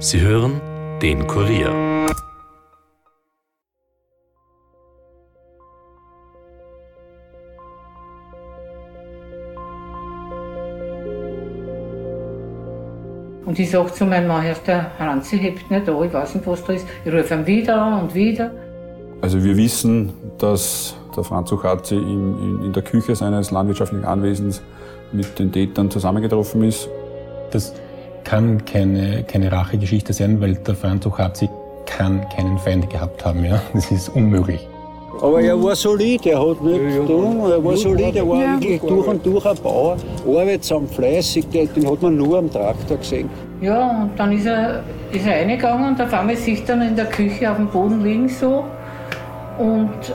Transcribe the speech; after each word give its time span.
Sie 0.00 0.20
hören 0.20 0.60
den 1.02 1.26
Kurier. 1.26 1.70
Und 13.44 13.58
ich 13.58 13.68
sage 13.68 13.92
zu 13.92 14.04
meinem 14.04 14.28
Mann, 14.28 14.44
der 14.68 14.96
Hansi 15.00 15.36
hebt 15.36 15.68
nicht 15.68 15.88
an, 15.88 16.04
ich 16.04 16.12
weiß 16.12 16.36
nicht, 16.36 16.46
was 16.46 16.64
da 16.64 16.74
ist. 16.74 16.86
Ich 17.04 17.12
rufe 17.12 17.34
ihn 17.34 17.44
wieder 17.44 17.82
an 17.82 18.02
und 18.02 18.14
wieder. 18.14 18.52
Also 19.20 19.42
wir 19.42 19.56
wissen, 19.56 20.12
dass 20.38 20.94
der 21.16 21.24
Franz 21.24 21.50
Uchatzi 21.50 21.96
in, 21.96 22.62
in 22.62 22.72
der 22.72 22.84
Küche 22.84 23.16
seines 23.16 23.50
landwirtschaftlichen 23.50 24.04
Anwesens 24.04 24.62
mit 25.10 25.36
den 25.40 25.50
Tätern 25.50 25.90
zusammengetroffen 25.90 26.62
ist. 26.62 26.88
Das 27.50 27.74
kann 28.28 28.62
keine, 28.66 29.22
keine 29.22 29.50
Rachegeschichte 29.50 30.12
sein, 30.12 30.38
weil 30.42 30.54
der 30.56 30.74
Franz 30.74 31.06
Uchatzi 31.06 31.48
kann 31.86 32.28
keinen 32.28 32.58
Feind 32.58 32.90
gehabt 32.90 33.24
haben. 33.24 33.42
Ja? 33.42 33.58
Das 33.72 33.90
ist 33.90 34.10
unmöglich. 34.10 34.68
Aber 35.22 35.40
er 35.40 35.60
war 35.60 35.74
solid, 35.74 36.26
er 36.26 36.38
hat 36.38 36.62
nicht 36.62 36.78
ja, 36.78 37.00
getan, 37.00 37.50
er 37.50 37.64
war 37.64 37.76
solid, 37.76 38.14
er 38.14 38.28
war 38.28 38.42
ja. 38.42 38.60
wirklich 38.60 38.80
durch 38.82 39.06
und 39.06 39.24
durch 39.24 39.46
ein 39.46 39.56
Bauer, 39.56 39.96
arbeitsam, 40.26 40.86
fleißig, 40.86 41.46
den 41.48 41.90
hat 41.90 42.02
man 42.02 42.16
nur 42.16 42.38
am 42.38 42.52
Traktor 42.52 42.98
gesehen. 42.98 43.30
Ja, 43.60 44.02
und 44.02 44.10
dann 44.16 44.30
ist 44.32 44.46
er, 44.46 44.84
ist 45.10 45.26
er 45.26 45.32
reingegangen 45.32 45.88
und 45.88 46.00
auf 46.00 46.12
einmal 46.12 46.36
sieht 46.36 46.68
er 46.68 46.80
in 46.86 46.94
der 46.94 47.06
Küche 47.06 47.50
auf 47.50 47.56
dem 47.56 47.66
Boden 47.66 48.04
liegen 48.04 48.28
so 48.28 48.62
und, 49.58 50.14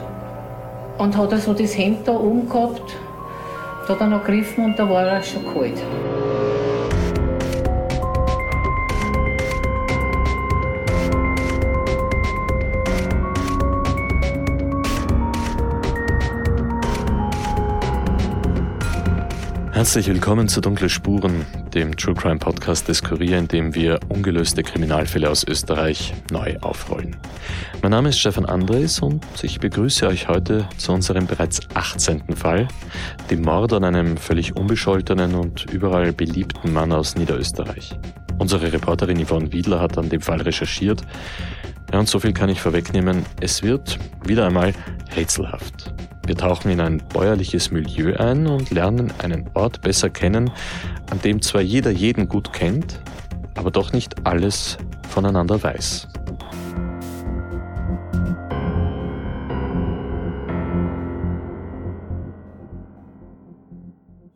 und 0.96 1.16
hat 1.16 1.32
er 1.32 1.38
so 1.38 1.52
das 1.52 1.76
Hemd 1.76 2.06
da 2.06 2.12
oben 2.12 2.48
gehabt, 2.48 2.96
da 3.86 3.92
hat 3.92 4.00
er 4.00 4.06
noch 4.06 4.24
gegriffen 4.24 4.66
und 4.66 4.78
da 4.78 4.88
war 4.88 5.04
er 5.04 5.22
schon 5.22 5.42
kalt. 5.52 5.82
Herzlich 19.84 20.08
willkommen 20.08 20.48
zu 20.48 20.62
Dunkle 20.62 20.88
Spuren, 20.88 21.44
dem 21.74 21.94
True 21.94 22.14
Crime 22.14 22.38
Podcast 22.38 22.88
des 22.88 23.02
Kurier, 23.02 23.36
in 23.36 23.48
dem 23.48 23.74
wir 23.74 24.00
ungelöste 24.08 24.62
Kriminalfälle 24.62 25.28
aus 25.28 25.44
Österreich 25.46 26.14
neu 26.30 26.56
aufrollen. 26.62 27.14
Mein 27.82 27.90
Name 27.90 28.08
ist 28.08 28.18
Stefan 28.18 28.46
Andres 28.46 29.00
und 29.00 29.22
ich 29.42 29.60
begrüße 29.60 30.06
euch 30.06 30.26
heute 30.26 30.66
zu 30.78 30.90
unserem 30.92 31.26
bereits 31.26 31.60
18. 31.74 32.34
Fall, 32.34 32.66
dem 33.30 33.42
Mord 33.42 33.74
an 33.74 33.84
einem 33.84 34.16
völlig 34.16 34.56
unbescholtenen 34.56 35.34
und 35.34 35.70
überall 35.70 36.14
beliebten 36.14 36.72
Mann 36.72 36.90
aus 36.90 37.14
Niederösterreich. 37.16 37.94
Unsere 38.38 38.72
Reporterin 38.72 39.22
Yvonne 39.22 39.52
Wiedler 39.52 39.80
hat 39.80 39.98
an 39.98 40.08
dem 40.08 40.22
Fall 40.22 40.40
recherchiert. 40.40 41.02
Ja, 41.92 41.98
und 41.98 42.08
so 42.08 42.18
viel 42.18 42.32
kann 42.32 42.48
ich 42.48 42.62
vorwegnehmen. 42.62 43.26
Es 43.38 43.62
wird 43.62 43.98
wieder 44.24 44.46
einmal 44.46 44.72
rätselhaft. 45.14 45.92
Wir 46.26 46.36
tauchen 46.36 46.70
in 46.70 46.80
ein 46.80 47.02
bäuerliches 47.12 47.70
Milieu 47.70 48.16
ein 48.16 48.46
und 48.46 48.70
lernen 48.70 49.12
einen 49.18 49.50
Ort 49.52 49.82
besser 49.82 50.08
kennen, 50.08 50.50
an 51.10 51.20
dem 51.20 51.42
zwar 51.42 51.60
jeder 51.60 51.90
jeden 51.90 52.28
gut 52.28 52.54
kennt, 52.54 52.98
aber 53.56 53.70
doch 53.70 53.92
nicht 53.92 54.26
alles 54.26 54.78
voneinander 55.10 55.62
weiß. 55.62 56.08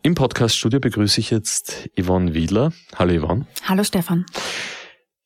Im 0.03 0.15
Podcaststudio 0.15 0.81
begrüße 0.81 1.21
ich 1.21 1.31
jetzt 1.31 1.89
Yvonne 1.99 2.35
Wiedler. 2.35 2.73
Hallo 2.97 3.19
Yvonne. 3.19 3.47
Hallo 3.65 3.83
Stefan. 3.83 4.27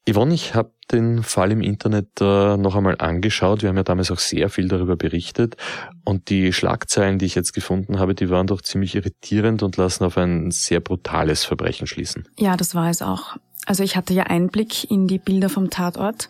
Yvonne, 0.09 0.35
ich 0.35 0.55
habe 0.55 0.73
den 0.91 1.23
Fall 1.23 1.53
im 1.53 1.61
Internet 1.61 2.21
äh, 2.21 2.57
noch 2.57 2.75
einmal 2.75 2.97
angeschaut. 2.99 3.63
Wir 3.63 3.69
haben 3.69 3.77
ja 3.77 3.85
damals 3.85 4.11
auch 4.11 4.19
sehr 4.19 4.51
viel 4.51 4.69
darüber 4.69 4.97
berichtet. 4.97 5.57
Und 6.05 6.29
die 6.29 6.53
Schlagzeilen, 6.53 7.19
die 7.19 7.27
ich 7.27 7.35
jetzt 7.35 7.53
gefunden 7.53 7.99
habe, 7.99 8.15
die 8.15 8.29
waren 8.29 8.49
doch 8.49 8.63
ziemlich 8.63 8.97
irritierend 8.97 9.63
und 9.63 9.77
lassen 9.77 10.05
auf 10.05 10.19
ein 10.19 10.51
sehr 10.51 10.81
brutales 10.81 11.45
Verbrechen 11.45 11.87
schließen. 11.87 12.29
Ja, 12.39 12.57
das 12.57 12.75
war 12.75 12.91
es 12.91 13.01
auch. 13.01 13.37
Also 13.65 13.85
ich 13.85 13.97
hatte 13.97 14.13
ja 14.13 14.25
Einblick 14.25 14.91
in 14.91 15.07
die 15.07 15.19
Bilder 15.19 15.49
vom 15.49 15.71
Tatort 15.71 16.29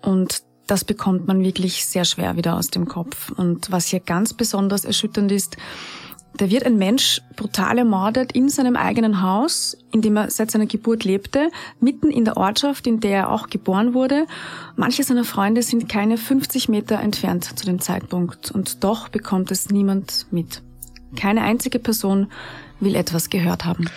und 0.00 0.42
das 0.66 0.84
bekommt 0.84 1.26
man 1.26 1.44
wirklich 1.44 1.84
sehr 1.84 2.06
schwer 2.06 2.36
wieder 2.36 2.56
aus 2.56 2.68
dem 2.68 2.88
Kopf. 2.88 3.30
Und 3.30 3.70
was 3.70 3.86
hier 3.86 4.00
ganz 4.00 4.32
besonders 4.32 4.86
erschütternd 4.86 5.30
ist, 5.30 5.58
da 6.36 6.50
wird 6.50 6.66
ein 6.66 6.76
Mensch 6.76 7.20
brutal 7.36 7.78
ermordet 7.78 8.32
in 8.32 8.48
seinem 8.48 8.76
eigenen 8.76 9.22
Haus, 9.22 9.76
in 9.92 10.02
dem 10.02 10.16
er 10.16 10.30
seit 10.30 10.50
seiner 10.50 10.66
Geburt 10.66 11.04
lebte, 11.04 11.50
mitten 11.80 12.10
in 12.10 12.24
der 12.24 12.36
Ortschaft, 12.36 12.86
in 12.86 13.00
der 13.00 13.18
er 13.18 13.30
auch 13.30 13.48
geboren 13.48 13.94
wurde. 13.94 14.26
Manche 14.76 15.04
seiner 15.04 15.24
Freunde 15.24 15.62
sind 15.62 15.88
keine 15.88 16.16
50 16.16 16.68
Meter 16.68 16.98
entfernt 16.98 17.58
zu 17.58 17.64
dem 17.64 17.80
Zeitpunkt 17.80 18.50
und 18.50 18.82
doch 18.82 19.08
bekommt 19.08 19.50
es 19.50 19.70
niemand 19.70 20.26
mit. 20.30 20.62
Keine 21.16 21.42
einzige 21.42 21.78
Person 21.78 22.28
will 22.80 22.96
etwas 22.96 23.30
gehört 23.30 23.64
haben. 23.64 23.88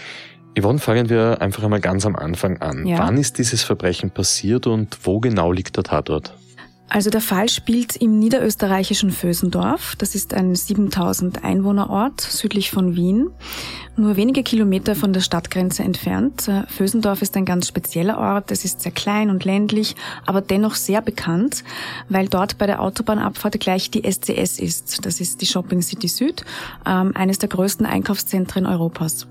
Yvonne, 0.59 0.79
fangen 0.79 1.09
wir 1.09 1.41
einfach 1.41 1.63
einmal 1.63 1.81
ganz 1.81 2.05
am 2.05 2.15
Anfang 2.15 2.57
an. 2.61 2.85
Ja. 2.85 2.99
Wann 2.99 3.17
ist 3.17 3.37
dieses 3.37 3.63
Verbrechen 3.63 4.11
passiert 4.11 4.67
und 4.67 4.97
wo 5.03 5.19
genau 5.19 5.51
liegt 5.51 5.77
der 5.77 5.83
Tatort? 5.83 6.33
Also 6.89 7.09
der 7.09 7.21
Fall 7.21 7.49
spielt 7.49 7.97
im 7.97 8.17
niederösterreichischen 8.17 9.11
Vösendorf. 9.11 9.95
Das 9.97 10.15
ist 10.15 10.33
ein 10.33 10.55
7000 10.55 11.43
Einwohnerort 11.43 12.21
südlich 12.21 12.71
von 12.71 12.95
Wien, 12.95 13.29
nur 13.97 14.15
wenige 14.15 14.41
Kilometer 14.41 14.95
von 14.95 15.11
der 15.11 15.19
Stadtgrenze 15.19 15.83
entfernt. 15.83 16.47
Äh, 16.47 16.63
Vösendorf 16.67 17.21
ist 17.21 17.35
ein 17.35 17.43
ganz 17.43 17.67
spezieller 17.67 18.17
Ort. 18.17 18.51
Es 18.51 18.63
ist 18.63 18.81
sehr 18.81 18.93
klein 18.93 19.29
und 19.29 19.43
ländlich, 19.43 19.97
aber 20.25 20.39
dennoch 20.39 20.75
sehr 20.75 21.01
bekannt, 21.01 21.65
weil 22.07 22.29
dort 22.29 22.57
bei 22.57 22.67
der 22.67 22.81
Autobahnabfahrt 22.81 23.59
gleich 23.59 23.91
die 23.91 24.09
SCS 24.09 24.59
ist. 24.59 25.05
Das 25.05 25.19
ist 25.19 25.41
die 25.41 25.45
Shopping 25.45 25.81
City 25.81 26.07
Süd, 26.07 26.45
ähm, 26.85 27.11
eines 27.15 27.37
der 27.37 27.49
größten 27.49 27.85
Einkaufszentren 27.85 28.65
Europas. 28.65 29.27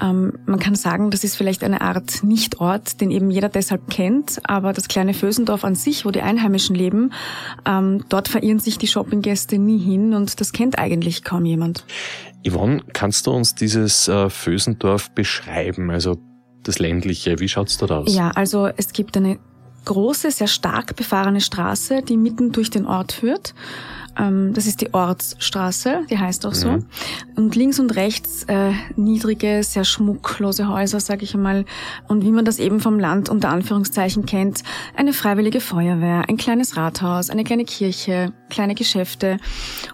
Ähm, 0.00 0.38
man 0.46 0.58
kann 0.58 0.74
sagen, 0.74 1.10
das 1.10 1.24
ist 1.24 1.36
vielleicht 1.36 1.64
eine 1.64 1.80
Art 1.80 2.22
Nichtort, 2.22 3.00
den 3.00 3.10
eben 3.10 3.30
jeder 3.30 3.48
deshalb 3.48 3.88
kennt, 3.90 4.40
aber 4.44 4.72
das 4.72 4.88
kleine 4.88 5.14
Vösendorf 5.14 5.64
an 5.64 5.74
sich, 5.74 6.04
wo 6.04 6.10
die 6.10 6.22
Einheimischen 6.22 6.76
leben, 6.76 7.12
ähm, 7.64 8.04
dort 8.08 8.28
verirren 8.28 8.58
sich 8.58 8.78
die 8.78 8.86
Shoppinggäste 8.86 9.58
nie 9.58 9.78
hin 9.78 10.14
und 10.14 10.40
das 10.40 10.52
kennt 10.52 10.78
eigentlich 10.78 11.24
kaum 11.24 11.44
jemand. 11.44 11.84
Yvonne, 12.46 12.82
kannst 12.92 13.26
du 13.26 13.32
uns 13.32 13.54
dieses 13.54 14.08
äh, 14.08 14.30
Vösendorf 14.30 15.10
beschreiben, 15.10 15.90
also 15.90 16.16
das 16.62 16.78
ländliche, 16.78 17.38
wie 17.38 17.48
schaut's 17.48 17.78
dort 17.78 17.92
aus? 17.92 18.14
Ja, 18.14 18.30
also 18.30 18.68
es 18.76 18.92
gibt 18.92 19.16
eine 19.16 19.38
große, 19.84 20.30
sehr 20.30 20.48
stark 20.48 20.96
befahrene 20.96 21.40
Straße, 21.40 22.02
die 22.02 22.16
mitten 22.16 22.52
durch 22.52 22.70
den 22.70 22.86
Ort 22.86 23.12
führt. 23.12 23.54
Ähm, 24.18 24.52
das 24.54 24.66
ist 24.66 24.80
die 24.80 24.92
Ortsstraße, 24.92 26.06
die 26.10 26.18
heißt 26.18 26.46
auch 26.46 26.54
so. 26.54 26.70
Mhm. 26.70 26.86
Und 27.36 27.56
links 27.56 27.78
und 27.78 27.96
rechts 27.96 28.44
äh, 28.44 28.72
niedrige, 28.96 29.62
sehr 29.62 29.84
schmucklose 29.84 30.68
Häuser, 30.68 31.00
sage 31.00 31.24
ich 31.24 31.34
einmal. 31.34 31.64
Und 32.08 32.24
wie 32.24 32.30
man 32.30 32.44
das 32.44 32.58
eben 32.58 32.80
vom 32.80 32.98
Land 32.98 33.28
unter 33.28 33.50
Anführungszeichen 33.50 34.26
kennt, 34.26 34.62
eine 34.96 35.12
freiwillige 35.12 35.60
Feuerwehr, 35.60 36.28
ein 36.28 36.36
kleines 36.36 36.76
Rathaus, 36.76 37.30
eine 37.30 37.44
kleine 37.44 37.64
Kirche, 37.64 38.32
kleine 38.48 38.74
Geschäfte 38.74 39.38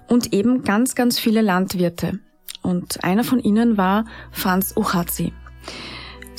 und 0.09 0.33
eben 0.33 0.63
ganz, 0.63 0.95
ganz 0.95 1.19
viele 1.19 1.41
Landwirte. 1.41 2.21
Und 2.63 3.03
einer 3.03 3.25
von 3.25 3.41
ihnen 3.41 3.77
war 3.77 4.05
Franz 4.31 4.73
Uchatzi. 4.77 5.33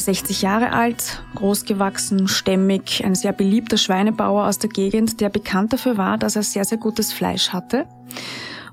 60 0.05 0.41
Jahre 0.41 0.73
alt, 0.73 1.23
großgewachsen, 1.35 2.27
stämmig, 2.27 3.03
ein 3.05 3.15
sehr 3.15 3.31
beliebter 3.31 3.77
Schweinebauer 3.77 4.47
aus 4.47 4.59
der 4.59 4.69
Gegend, 4.69 5.21
der 5.21 5.29
bekannt 5.29 5.73
dafür 5.73 5.97
war, 5.97 6.17
dass 6.17 6.35
er 6.35 6.43
sehr, 6.43 6.65
sehr 6.65 6.77
gutes 6.77 7.13
Fleisch 7.13 7.49
hatte. 7.49 7.85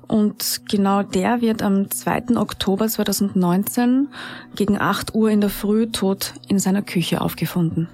Und 0.07 0.63
genau 0.69 1.03
der 1.03 1.39
wird 1.39 1.61
am 1.61 1.89
2. 1.89 2.35
Oktober 2.35 2.87
2019 2.89 4.09
gegen 4.55 4.79
8 4.79 5.15
Uhr 5.15 5.29
in 5.29 5.39
der 5.39 5.49
Früh 5.49 5.87
tot 5.87 6.33
in 6.49 6.59
seiner 6.59 6.81
Küche 6.81 7.21
aufgefunden. 7.21 7.87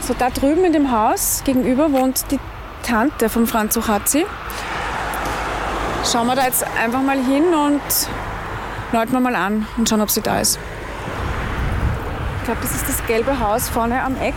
So, 0.00 0.14
da 0.16 0.30
drüben 0.30 0.64
in 0.64 0.72
dem 0.72 0.92
Haus 0.92 1.42
gegenüber 1.44 1.92
wohnt 1.92 2.30
die 2.30 2.38
Tante 2.84 3.28
von 3.28 3.46
Franz 3.46 3.76
Uchazzi. 3.76 4.24
Schauen 6.10 6.28
wir 6.28 6.36
da 6.36 6.44
jetzt 6.44 6.64
einfach 6.80 7.02
mal 7.02 7.18
hin 7.22 7.44
und 7.52 7.82
läuten 8.92 9.12
wir 9.12 9.20
mal 9.20 9.34
an 9.34 9.66
und 9.76 9.88
schauen, 9.88 10.00
ob 10.00 10.10
sie 10.10 10.20
da 10.22 10.40
ist. 10.40 10.58
Ich 12.38 12.44
glaube, 12.44 12.60
das 12.62 12.74
ist 12.74 12.88
das 12.88 13.06
gelbe 13.06 13.38
Haus 13.38 13.68
vorne 13.68 14.02
am 14.02 14.16
Eck. 14.16 14.34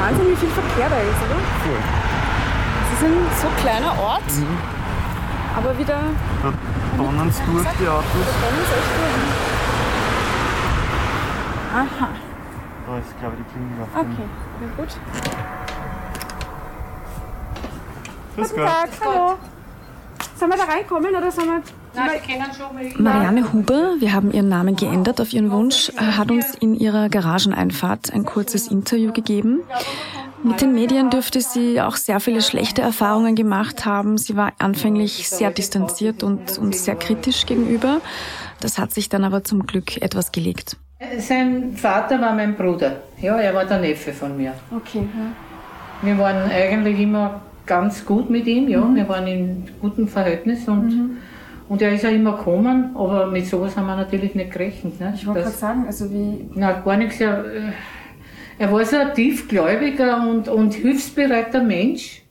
Wahnsinn, 0.00 0.30
wie 0.30 0.36
viel 0.36 0.48
Verkehr 0.50 0.88
da 0.88 0.96
ist, 0.98 1.22
oder? 1.24 1.36
Cool. 1.64 1.78
Das 2.90 3.00
ist 3.00 3.04
ein 3.04 3.16
so 3.40 3.48
kleiner 3.60 3.98
Ort, 4.00 4.30
mhm. 4.36 4.58
aber 5.56 5.78
wieder. 5.78 6.00
Da 6.42 6.52
donnern 6.96 7.28
es 7.28 7.36
durch 7.44 7.66
die 7.80 7.88
Autos. 7.88 8.04
Da 8.12 8.46
donnern 8.46 8.62
es 8.62 8.70
echt 8.70 8.92
durch. 8.98 9.62
Aha. 11.74 12.08
Da 12.86 12.98
ist, 12.98 13.18
glaube 13.18 13.36
ich, 13.38 13.44
die 13.44 13.52
Klingel 13.52 13.82
auf 13.82 13.88
Okay, 13.94 14.28
ja, 14.60 14.68
gut. 14.76 14.90
Grüß 18.36 18.50
Guten 18.50 18.66
Tag, 18.66 18.88
hallo. 19.04 19.38
Sollen 20.36 20.50
wir 20.50 20.58
da 20.58 20.64
reinkommen 20.64 21.14
oder 21.14 21.30
sollen 21.30 21.48
wir 21.48 21.81
Marianne 22.98 23.52
Huber, 23.52 23.94
wir 23.98 24.12
haben 24.12 24.32
ihren 24.32 24.48
Namen 24.48 24.76
geändert 24.76 25.20
auf 25.20 25.32
ihren 25.32 25.50
Wunsch, 25.50 25.92
hat 25.96 26.30
uns 26.30 26.54
in 26.54 26.74
ihrer 26.74 27.08
Garageneinfahrt 27.08 28.12
ein 28.12 28.24
kurzes 28.24 28.68
Interview 28.68 29.12
gegeben. 29.12 29.60
Mit 30.42 30.60
den 30.60 30.74
Medien 30.74 31.10
dürfte 31.10 31.40
sie 31.40 31.80
auch 31.80 31.96
sehr 31.96 32.18
viele 32.18 32.42
schlechte 32.42 32.82
Erfahrungen 32.82 33.36
gemacht 33.36 33.84
haben. 33.84 34.18
Sie 34.18 34.36
war 34.36 34.52
anfänglich 34.58 35.28
sehr 35.28 35.50
distanziert 35.50 36.22
und, 36.24 36.58
und 36.58 36.74
sehr 36.74 36.96
kritisch 36.96 37.46
gegenüber. 37.46 38.00
Das 38.60 38.78
hat 38.78 38.92
sich 38.92 39.08
dann 39.08 39.24
aber 39.24 39.44
zum 39.44 39.66
Glück 39.66 40.00
etwas 40.02 40.32
gelegt. 40.32 40.76
Sein 41.18 41.76
Vater 41.76 42.20
war 42.20 42.34
mein 42.34 42.56
Bruder. 42.56 43.02
Ja, 43.20 43.36
er 43.36 43.54
war 43.54 43.64
der 43.64 43.78
Neffe 43.78 44.12
von 44.12 44.36
mir. 44.36 44.54
Okay. 44.74 45.06
Ja. 45.16 45.32
Wir 46.02 46.18
waren 46.18 46.50
eigentlich 46.50 46.98
immer 46.98 47.42
ganz 47.66 48.04
gut 48.04 48.28
mit 48.28 48.46
ihm, 48.46 48.68
ja. 48.68 48.80
Mhm. 48.80 48.96
Wir 48.96 49.08
waren 49.08 49.26
in 49.26 49.68
gutem 49.80 50.08
Verhältnis 50.08 50.66
und, 50.68 50.88
mhm. 50.88 51.16
Und 51.68 51.82
er 51.82 51.92
ist 51.92 52.02
ja 52.02 52.10
immer 52.10 52.36
gekommen, 52.36 52.94
aber 52.94 53.26
mit 53.26 53.46
sowas 53.46 53.76
haben 53.76 53.86
wir 53.86 53.96
natürlich 53.96 54.34
nicht 54.34 54.52
gerechnet. 54.52 55.00
Ne? 55.00 55.12
Ich 55.14 55.26
wollte 55.26 55.42
gerade 55.42 55.54
sagen, 55.54 55.86
also 55.86 56.10
wie. 56.10 56.48
Na, 56.54 56.72
gar 56.72 56.96
nichts. 56.96 57.20
Er, 57.20 57.44
äh, 57.44 57.72
er 58.58 58.72
war 58.72 58.84
so 58.84 58.96
ein 58.96 59.14
tiefgläubiger 59.14 60.28
und, 60.28 60.48
und 60.48 60.74
hilfsbereiter 60.74 61.62
Mensch. 61.62 62.22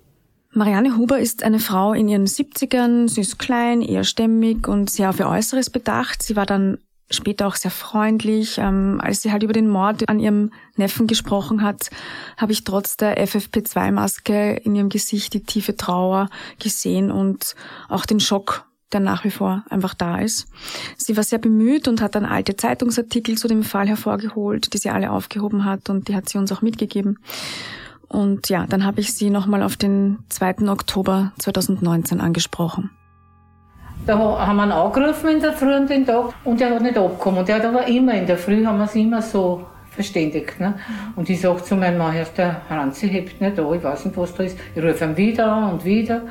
Marianne 0.53 0.97
Huber 0.97 1.17
ist 1.19 1.43
eine 1.43 1.59
Frau 1.59 1.93
in 1.93 2.09
ihren 2.09 2.25
70ern. 2.25 3.09
Sie 3.09 3.21
ist 3.21 3.39
klein, 3.39 3.81
eher 3.81 4.03
stämmig 4.03 4.67
und 4.67 4.89
sehr 4.89 5.09
auf 5.09 5.19
ihr 5.19 5.27
Äußeres 5.27 5.69
bedacht. 5.69 6.21
Sie 6.21 6.35
war 6.35 6.45
dann 6.45 6.77
später 7.09 7.47
auch 7.47 7.55
sehr 7.55 7.71
freundlich. 7.71 8.57
Ähm, 8.57 8.99
als 9.01 9.21
sie 9.21 9.31
halt 9.31 9.43
über 9.43 9.53
den 9.53 9.69
Mord 9.69 10.07
an 10.09 10.19
ihrem 10.19 10.51
Neffen 10.75 11.07
gesprochen 11.07 11.61
hat, 11.61 11.89
habe 12.37 12.51
ich 12.51 12.63
trotz 12.63 12.97
der 12.97 13.17
FFP2-Maske 13.25 14.55
in 14.63 14.75
ihrem 14.75 14.89
Gesicht 14.89 15.33
die 15.33 15.43
tiefe 15.43 15.75
Trauer 15.75 16.29
gesehen 16.59 17.11
und 17.11 17.55
auch 17.87 18.05
den 18.05 18.19
Schock, 18.19 18.65
der 18.93 18.99
nach 18.99 19.23
wie 19.23 19.31
vor 19.31 19.63
einfach 19.69 19.93
da 19.93 20.19
ist. 20.19 20.47
Sie 20.97 21.15
war 21.17 21.23
sehr 21.23 21.39
bemüht 21.39 21.87
und 21.87 22.01
hat 22.01 22.15
dann 22.15 22.25
alte 22.25 22.55
Zeitungsartikel 22.55 23.37
zu 23.37 23.47
dem 23.47 23.63
Fall 23.63 23.87
hervorgeholt, 23.87 24.73
die 24.73 24.77
sie 24.77 24.89
alle 24.89 25.11
aufgehoben 25.11 25.65
hat 25.65 25.89
und 25.89 26.07
die 26.07 26.15
hat 26.15 26.29
sie 26.29 26.37
uns 26.37 26.51
auch 26.51 26.61
mitgegeben. 26.61 27.19
Und 28.07 28.49
ja, 28.49 28.65
dann 28.67 28.85
habe 28.85 28.99
ich 28.99 29.13
sie 29.13 29.29
nochmal 29.29 29.63
auf 29.63 29.77
den 29.77 30.19
2. 30.29 30.67
Oktober 30.67 31.31
2019 31.39 32.19
angesprochen. 32.19 32.89
Da 34.05 34.17
haben 34.17 34.57
wir 34.57 34.65
ihn 34.65 34.71
angerufen 34.71 35.29
in 35.29 35.39
der 35.39 35.53
Früh 35.53 35.75
und 35.75 35.89
den 35.89 36.05
Tag 36.05 36.33
und 36.43 36.59
er 36.59 36.71
hat 36.75 36.81
nicht 36.81 36.97
abgekommen. 36.97 37.39
Und 37.39 37.49
er 37.49 37.55
hat 37.55 37.65
aber 37.65 37.87
immer 37.87 38.13
in 38.15 38.25
der 38.25 38.37
Früh 38.37 38.65
haben 38.65 38.79
wir 38.79 38.85
es 38.85 38.95
immer 38.95 39.21
so 39.21 39.65
verständigt. 39.91 40.59
Ne? 40.59 40.73
Und 41.15 41.29
ich 41.29 41.39
sage 41.39 41.63
zu 41.63 41.75
meinem 41.75 41.99
Mann, 41.99 42.15
der 42.35 42.61
Franzi 42.67 43.09
hebt 43.09 43.39
nicht 43.39 43.59
an, 43.59 43.73
ich 43.73 43.83
weiß 43.83 44.05
nicht, 44.05 44.17
was 44.17 44.33
da 44.33 44.43
ist. 44.43 44.57
Ich 44.75 44.83
rufe 44.83 45.05
ihn 45.05 45.17
wieder 45.17 45.51
an 45.51 45.73
und 45.73 45.85
wieder. 45.85 46.23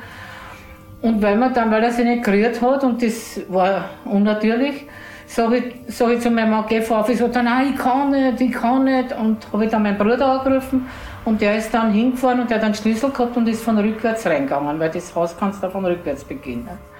Und 1.01 1.21
weil, 1.21 1.35
man 1.35 1.53
dann, 1.53 1.71
weil 1.71 1.83
er 1.83 1.91
sich 1.91 2.05
nicht 2.05 2.23
gerührt 2.23 2.61
hat 2.61 2.83
und 2.83 3.01
das 3.01 3.41
war 3.49 3.85
unnatürlich, 4.05 4.87
sage 5.25 5.57
ich, 5.57 5.95
sag 5.95 6.11
ich 6.11 6.19
zu 6.19 6.29
meinem 6.29 6.51
Mann, 6.51 6.65
geh 6.67 6.85
auf. 6.87 7.09
Ich 7.09 7.17
sage 7.17 7.43
nein, 7.43 7.73
ich 7.73 7.79
kann 7.79 8.11
nicht, 8.11 8.41
ich 8.41 8.51
kann 8.51 8.83
nicht. 8.83 9.17
Und 9.17 9.51
habe 9.51 9.65
ich 9.65 9.71
dann 9.71 9.81
meinen 9.81 9.97
Bruder 9.97 10.39
angerufen 10.39 10.87
und 11.25 11.41
der 11.41 11.57
ist 11.57 11.73
dann 11.73 11.91
hingefahren 11.91 12.41
und 12.41 12.49
der 12.49 12.57
hat 12.57 12.65
einen 12.65 12.75
Schlüssel 12.75 13.09
gehabt 13.09 13.35
und 13.35 13.47
ist 13.47 13.63
von 13.63 13.77
rückwärts 13.77 14.27
reingegangen, 14.27 14.79
weil 14.79 14.91
das 14.91 15.15
Haus 15.15 15.35
kannst 15.37 15.63
du 15.63 15.69
von 15.69 15.85
rückwärts 15.85 16.23
beginnen. 16.23 16.90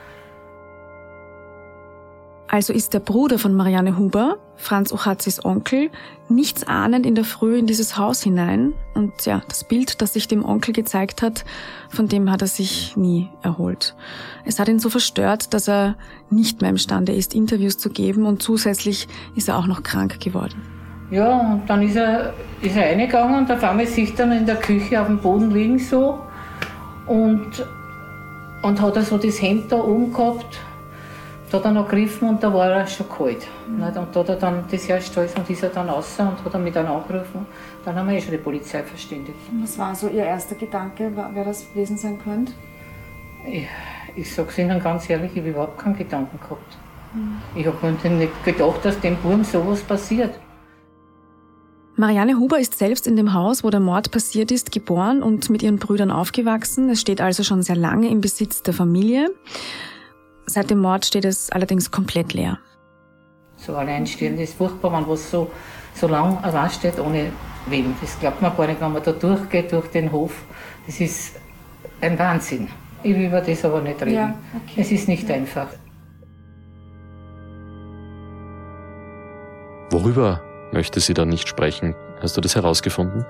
Also 2.53 2.73
ist 2.73 2.93
der 2.93 2.99
Bruder 2.99 3.39
von 3.39 3.55
Marianne 3.55 3.97
Huber, 3.97 4.37
Franz 4.57 4.91
Ochazis 4.91 5.45
Onkel, 5.45 5.89
nichts 6.27 6.67
ahnend 6.67 7.05
in 7.05 7.15
der 7.15 7.23
Früh 7.23 7.57
in 7.57 7.65
dieses 7.65 7.97
Haus 7.97 8.21
hinein. 8.21 8.73
Und 8.93 9.25
ja, 9.25 9.41
das 9.47 9.63
Bild, 9.63 10.01
das 10.01 10.11
sich 10.11 10.27
dem 10.27 10.43
Onkel 10.43 10.73
gezeigt 10.73 11.21
hat, 11.21 11.45
von 11.87 12.09
dem 12.09 12.29
hat 12.29 12.41
er 12.41 12.49
sich 12.49 12.97
nie 12.97 13.29
erholt. 13.41 13.95
Es 14.43 14.59
hat 14.59 14.67
ihn 14.67 14.79
so 14.79 14.89
verstört, 14.89 15.53
dass 15.53 15.69
er 15.69 15.95
nicht 16.29 16.59
mehr 16.59 16.71
imstande 16.71 17.13
ist, 17.13 17.33
Interviews 17.33 17.77
zu 17.77 17.89
geben 17.89 18.25
und 18.25 18.43
zusätzlich 18.43 19.07
ist 19.33 19.47
er 19.47 19.57
auch 19.57 19.67
noch 19.67 19.81
krank 19.81 20.19
geworden. 20.19 20.61
Ja, 21.09 21.53
und 21.53 21.69
dann 21.69 21.81
ist 21.81 21.95
er, 21.95 22.33
ist 22.61 22.75
er 22.75 22.83
reingegangen 22.83 23.37
und 23.37 23.49
auf 23.49 23.63
einmal 23.63 23.87
sich 23.87 24.13
dann 24.15 24.33
in 24.33 24.45
der 24.45 24.57
Küche 24.57 24.99
auf 24.99 25.07
dem 25.07 25.19
Boden 25.19 25.51
liegen 25.51 25.79
so 25.79 26.19
und, 27.07 27.65
und 28.61 28.81
hat 28.81 28.97
er 28.97 29.03
so 29.03 29.17
das 29.17 29.41
Hemd 29.41 29.71
da 29.71 29.77
oben 29.77 30.11
gehabt 30.11 30.59
da 31.51 31.57
hat 31.57 31.65
er 31.65 31.71
noch 31.71 31.89
gegriffen 31.89 32.29
und 32.29 32.41
da 32.41 32.53
war 32.53 32.71
er 32.71 32.87
schon 32.87 33.09
kalt. 33.09 33.45
Mhm. 33.67 33.83
Und 33.83 33.95
da 33.95 34.19
hat 34.21 34.29
er 34.29 34.35
dann 34.37 34.63
das 34.71 34.85
erste 34.85 35.19
alles 35.19 35.35
und 35.35 35.49
ist 35.49 35.61
er 35.61 35.69
dann 35.69 35.89
raus 35.89 36.15
und 36.17 36.45
hat 36.45 36.53
er 36.53 36.59
mich 36.59 36.73
dann 36.73 36.87
angerufen. 36.87 37.45
Dann 37.83 37.95
haben 37.95 38.07
wir 38.07 38.15
eh 38.15 38.21
schon 38.21 38.31
die 38.31 38.37
Polizei 38.37 38.81
verständigt. 38.83 39.37
Was 39.61 39.77
war 39.77 39.93
so 39.93 40.07
Ihr 40.07 40.23
erster 40.23 40.55
Gedanke, 40.55 41.11
wer 41.13 41.43
das 41.43 41.67
gewesen 41.69 41.97
sein 41.97 42.17
könnte? 42.23 42.53
Ich, 43.45 43.67
ich 44.15 44.33
sage 44.33 44.49
es 44.49 44.57
Ihnen 44.57 44.81
ganz 44.81 45.09
ehrlich, 45.09 45.31
ich 45.33 45.39
habe 45.39 45.49
überhaupt 45.49 45.77
keinen 45.77 45.97
Gedanken 45.97 46.39
gehabt. 46.39 46.77
Mhm. 47.13 47.41
Ich 47.53 47.65
habe 47.65 48.09
nicht 48.09 48.43
gedacht, 48.45 48.85
dass 48.85 48.99
dem 49.01 49.17
Buben 49.17 49.43
sowas 49.43 49.81
passiert. 49.81 50.39
Marianne 51.97 52.39
Huber 52.39 52.59
ist 52.59 52.77
selbst 52.77 53.05
in 53.05 53.17
dem 53.17 53.33
Haus, 53.33 53.63
wo 53.63 53.69
der 53.69 53.81
Mord 53.81 54.11
passiert 54.11 54.51
ist, 54.51 54.71
geboren 54.71 55.21
und 55.21 55.49
mit 55.49 55.61
ihren 55.61 55.77
Brüdern 55.77 56.09
aufgewachsen. 56.11 56.89
Es 56.89 57.01
steht 57.01 57.19
also 57.19 57.43
schon 57.43 57.61
sehr 57.61 57.75
lange 57.75 58.09
im 58.09 58.21
Besitz 58.21 58.63
der 58.63 58.73
Familie. 58.73 59.29
Seit 60.51 60.69
dem 60.69 60.79
Mord 60.79 61.05
steht 61.05 61.23
es 61.23 61.49
allerdings 61.49 61.91
komplett 61.91 62.33
leer. 62.33 62.59
So 63.55 63.73
alleinstehend 63.73 64.37
ist 64.37 64.55
furchtbar, 64.55 64.91
wenn 64.91 65.07
was 65.07 65.31
so, 65.31 65.49
so 65.93 66.09
lang 66.09 66.37
allein 66.43 66.69
steht 66.69 66.99
ohne 66.99 67.31
Wem. 67.67 67.95
Das 68.01 68.19
glaubt 68.19 68.41
man 68.41 68.57
gar 68.57 68.67
nicht, 68.67 68.81
wenn 68.81 68.91
man 68.91 69.01
da 69.01 69.13
durchgeht 69.13 69.71
durch 69.71 69.87
den 69.91 70.11
Hof. 70.11 70.43
Das 70.85 70.99
ist 70.99 71.39
ein 72.01 72.19
Wahnsinn. 72.19 72.67
Ich 73.01 73.15
will 73.15 73.27
über 73.27 73.39
das 73.39 73.63
aber 73.63 73.79
nicht 73.79 74.01
reden. 74.01 74.13
Ja, 74.13 74.33
okay. 74.53 74.81
Es 74.81 74.91
ist 74.91 75.07
nicht 75.07 75.29
ja. 75.29 75.35
einfach. 75.35 75.67
Worüber 79.89 80.41
möchte 80.73 80.99
sie 80.99 81.13
dann 81.13 81.29
nicht 81.29 81.47
sprechen? 81.47 81.95
Hast 82.21 82.35
du 82.35 82.41
das 82.41 82.55
herausgefunden? 82.55 83.25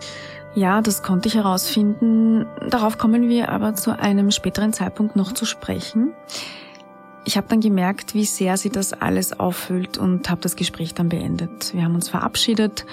Ja, 0.55 0.81
das 0.81 1.03
konnte 1.03 1.27
ich 1.27 1.35
herausfinden. 1.35 2.47
Darauf 2.67 2.97
kommen 2.97 3.29
wir 3.29 3.49
aber 3.49 3.75
zu 3.75 3.97
einem 3.97 4.31
späteren 4.31 4.73
Zeitpunkt 4.73 5.15
noch 5.15 5.33
zu 5.33 5.45
sprechen. 5.45 6.13
Ich 7.23 7.37
habe 7.37 7.47
dann 7.47 7.61
gemerkt, 7.61 8.15
wie 8.15 8.25
sehr 8.25 8.57
sie 8.57 8.69
das 8.69 8.93
alles 8.93 9.39
auffüllt 9.39 9.97
und 9.97 10.29
habe 10.29 10.41
das 10.41 10.55
Gespräch 10.55 10.93
dann 10.93 11.09
beendet. 11.09 11.73
Wir 11.73 11.83
haben 11.83 11.95
uns 11.95 12.09
verabschiedet 12.09 12.85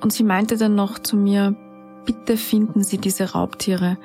und 0.00 0.12
sie 0.12 0.24
meinte 0.24 0.58
dann 0.58 0.74
noch 0.74 0.98
zu 0.98 1.16
mir, 1.16 1.56
bitte 2.04 2.36
finden 2.36 2.84
Sie 2.84 2.98
diese 2.98 3.32
Raubtiere, 3.32 3.96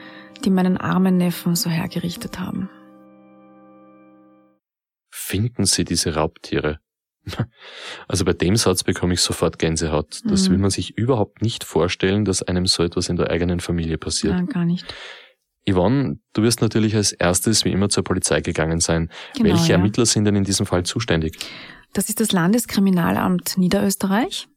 die 0.46 0.50
meinen 0.50 0.78
armen 0.78 1.18
Neffen 1.18 1.56
so 1.56 1.70
hergerichtet 1.70 2.40
haben. 2.40 2.70
Finden 5.10 5.66
Sie 5.66 5.84
diese 5.84 6.16
Raubtiere? 6.16 6.80
Also 8.08 8.26
bei 8.26 8.34
dem 8.34 8.56
Satz 8.56 8.84
bekomme 8.84 9.14
ich 9.14 9.22
sofort 9.22 9.60
Gänsehaut. 9.60 10.22
Das 10.26 10.48
mhm. 10.48 10.54
will 10.54 10.58
man 10.60 10.70
sich 10.72 10.98
überhaupt 10.98 11.42
nicht 11.44 11.64
vorstellen, 11.64 12.26
dass 12.26 12.42
einem 12.42 12.66
so 12.66 12.82
etwas 12.82 13.10
in 13.10 13.18
der 13.18 13.30
eigenen 13.30 13.60
Familie 13.60 14.00
passiert. 14.00 14.34
Nein, 14.34 14.48
gar 14.48 14.66
nicht. 14.66 14.86
Yvonne, 15.68 16.20
du 16.34 16.42
wirst 16.44 16.62
natürlich 16.62 16.96
als 16.96 17.12
erstes 17.12 17.66
wie 17.66 17.72
immer 17.72 17.90
zur 17.90 18.04
Polizei 18.04 18.42
gegangen 18.42 18.80
sein. 18.80 19.10
Genau, 19.36 19.50
Welche 19.50 19.70
ja. 19.70 19.78
Ermittler 19.78 20.06
sind 20.06 20.26
denn 20.26 20.36
in 20.36 20.44
diesem 20.44 20.66
Fall 20.66 20.84
zuständig? 20.84 21.38
Das 21.94 22.10
ist 22.10 22.20
das 22.20 22.32
Landeskriminalamt 22.32 23.58
Niederösterreich. 23.58 24.48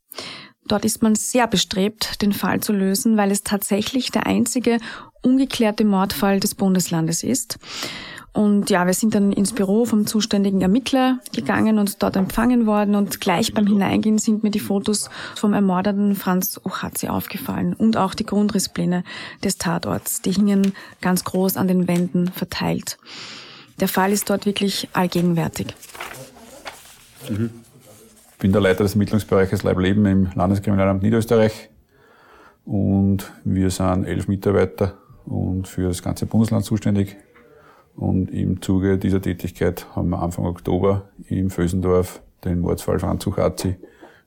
Dort 0.66 0.85
ist 0.85 1.02
man 1.02 1.14
sehr 1.14 1.47
bestrebt, 1.49 2.23
den 2.23 2.32
Fall 2.32 2.61
zu 2.61 2.73
lösen, 2.73 3.16
weil 3.16 3.30
es 3.30 3.42
tatsächlich 3.42 4.11
der 4.11 4.26
einzige 4.26 4.78
ungeklärte 5.23 5.85
Mordfall 5.85 6.40
des 6.40 6.54
Bundeslandes 6.54 7.25
ist. 7.25 7.59
Und 8.35 8.71
ja, 8.71 8.87
wir 8.87 8.95
sind 8.95 9.15
dann 9.15 9.31
ins 9.31 9.53
Büro 9.53 9.85
vom 9.85 10.07
zuständigen 10.07 10.62
Ermittler 10.62 11.19
gegangen 11.35 11.79
und 11.79 12.03
dort 12.03 12.17
empfangen 12.17 12.67
worden 12.67 12.95
und 12.95 13.21
gleich 13.21 13.53
beim 13.53 13.67
Hineingehen 13.67 14.17
sind 14.19 14.43
mir 14.43 14.51
die 14.51 14.61
Fotos 14.61 15.11
vom 15.37 15.53
ermordeten 15.53 16.15
Franz 16.15 16.59
Ochatzi 16.65 17.09
aufgefallen 17.09 17.75
und 17.75 17.99
auch 17.99 18.15
die 18.15 18.25
Grundrisspläne 18.25 19.05
des 19.45 19.59
Tatorts. 19.59 20.23
Die 20.23 20.33
hingen 20.33 20.73
ganz 21.03 21.25
groß 21.25 21.59
an 21.59 21.69
den 21.69 21.89
Wänden 21.89 22.29
verteilt. 22.29 22.97
Der 23.81 23.89
Fall 23.89 24.12
ist 24.12 24.31
dort 24.31 24.47
wirklich 24.47 24.89
allgegenwärtig. 24.95 25.75
Mhm. 27.29 27.51
Ich 28.33 28.39
bin 28.39 28.53
der 28.53 28.62
Leiter 28.62 28.83
des 28.83 28.95
Ermittlungsbereiches 28.95 29.62
Leib-Leben 29.62 30.07
im 30.07 30.31
Landeskriminalamt 30.35 31.03
Niederösterreich 31.03 31.69
und 32.65 33.31
wir 33.45 33.69
sind 33.71 34.05
elf 34.05 34.27
Mitarbeiter 34.27 34.99
und 35.27 35.69
für 35.69 35.89
das 35.89 36.03
ganze 36.03 36.25
Bundesland 36.27 36.65
zuständig. 36.65 37.17
Und 37.94 38.30
im 38.30 38.62
Zuge 38.62 38.99
dieser 38.99 39.20
Tätigkeit 39.20 39.87
haben 39.94 40.11
wir 40.11 40.22
Anfang 40.22 40.46
Oktober 40.46 41.11
im 41.28 41.50
Fösendorf 41.50 42.22
den 42.44 42.61
Mordsfall 42.61 42.99
Franz 42.99 43.22
Zuchazi 43.22 43.76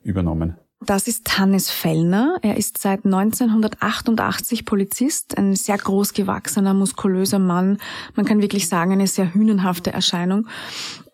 übernommen. 0.02 0.56
Das 0.84 1.08
ist 1.08 1.38
Hannes 1.38 1.70
Fellner. 1.70 2.36
Er 2.42 2.56
ist 2.56 2.78
seit 2.78 3.04
1988 3.04 4.66
Polizist, 4.66 5.36
ein 5.38 5.56
sehr 5.56 5.78
groß 5.78 6.12
gewachsener, 6.12 6.74
muskulöser 6.74 7.38
Mann. 7.38 7.78
Man 8.14 8.26
kann 8.26 8.42
wirklich 8.42 8.68
sagen, 8.68 8.92
eine 8.92 9.06
sehr 9.06 9.32
hühnenhafte 9.32 9.92
Erscheinung. 9.92 10.46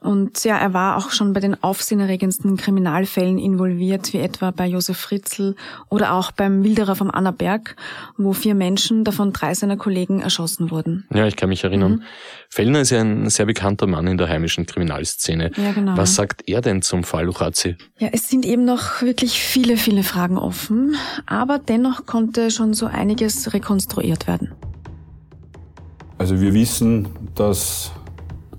Und 0.02 0.42
ja, 0.44 0.58
er 0.58 0.74
war 0.74 0.96
auch 0.96 1.10
schon 1.10 1.32
bei 1.32 1.38
den 1.38 1.62
aufsehenerregendsten 1.62 2.56
Kriminalfällen 2.56 3.38
involviert, 3.38 4.12
wie 4.12 4.18
etwa 4.18 4.50
bei 4.50 4.66
Josef 4.66 4.98
Fritzl 4.98 5.54
oder 5.90 6.14
auch 6.14 6.32
beim 6.32 6.64
Wilderer 6.64 6.96
vom 6.96 7.10
Annaberg, 7.10 7.76
wo 8.16 8.32
vier 8.32 8.56
Menschen, 8.56 9.04
davon 9.04 9.32
drei 9.32 9.54
seiner 9.54 9.76
Kollegen, 9.76 10.20
erschossen 10.20 10.72
wurden. 10.72 11.06
Ja, 11.14 11.26
ich 11.26 11.36
kann 11.36 11.48
mich 11.48 11.62
erinnern. 11.62 11.92
Mhm. 11.92 12.02
Fellner 12.48 12.80
ist 12.80 12.90
ja 12.90 13.00
ein 13.00 13.30
sehr 13.30 13.46
bekannter 13.46 13.86
Mann 13.86 14.08
in 14.08 14.18
der 14.18 14.28
heimischen 14.28 14.66
Kriminalszene. 14.66 15.52
Ja, 15.56 15.72
genau. 15.72 15.96
Was 15.96 16.16
sagt 16.16 16.48
er 16.48 16.60
denn 16.60 16.82
zum 16.82 17.04
Fall 17.04 17.26
Luchazzi? 17.26 17.76
Ja, 17.98 18.08
es 18.12 18.28
sind 18.28 18.44
eben 18.44 18.64
noch 18.64 19.02
wirklich 19.02 19.38
viele, 19.38 19.76
viele 19.76 20.02
Fragen 20.02 20.36
offen, 20.36 20.96
aber 21.26 21.60
dennoch 21.60 22.06
konnte 22.06 22.50
schon 22.50 22.74
so 22.74 22.86
einiges 22.86 23.54
rekonstruiert 23.54 24.26
werden. 24.26 24.52
Also 26.18 26.40
wir 26.40 26.54
wissen, 26.54 27.08
dass 27.34 27.92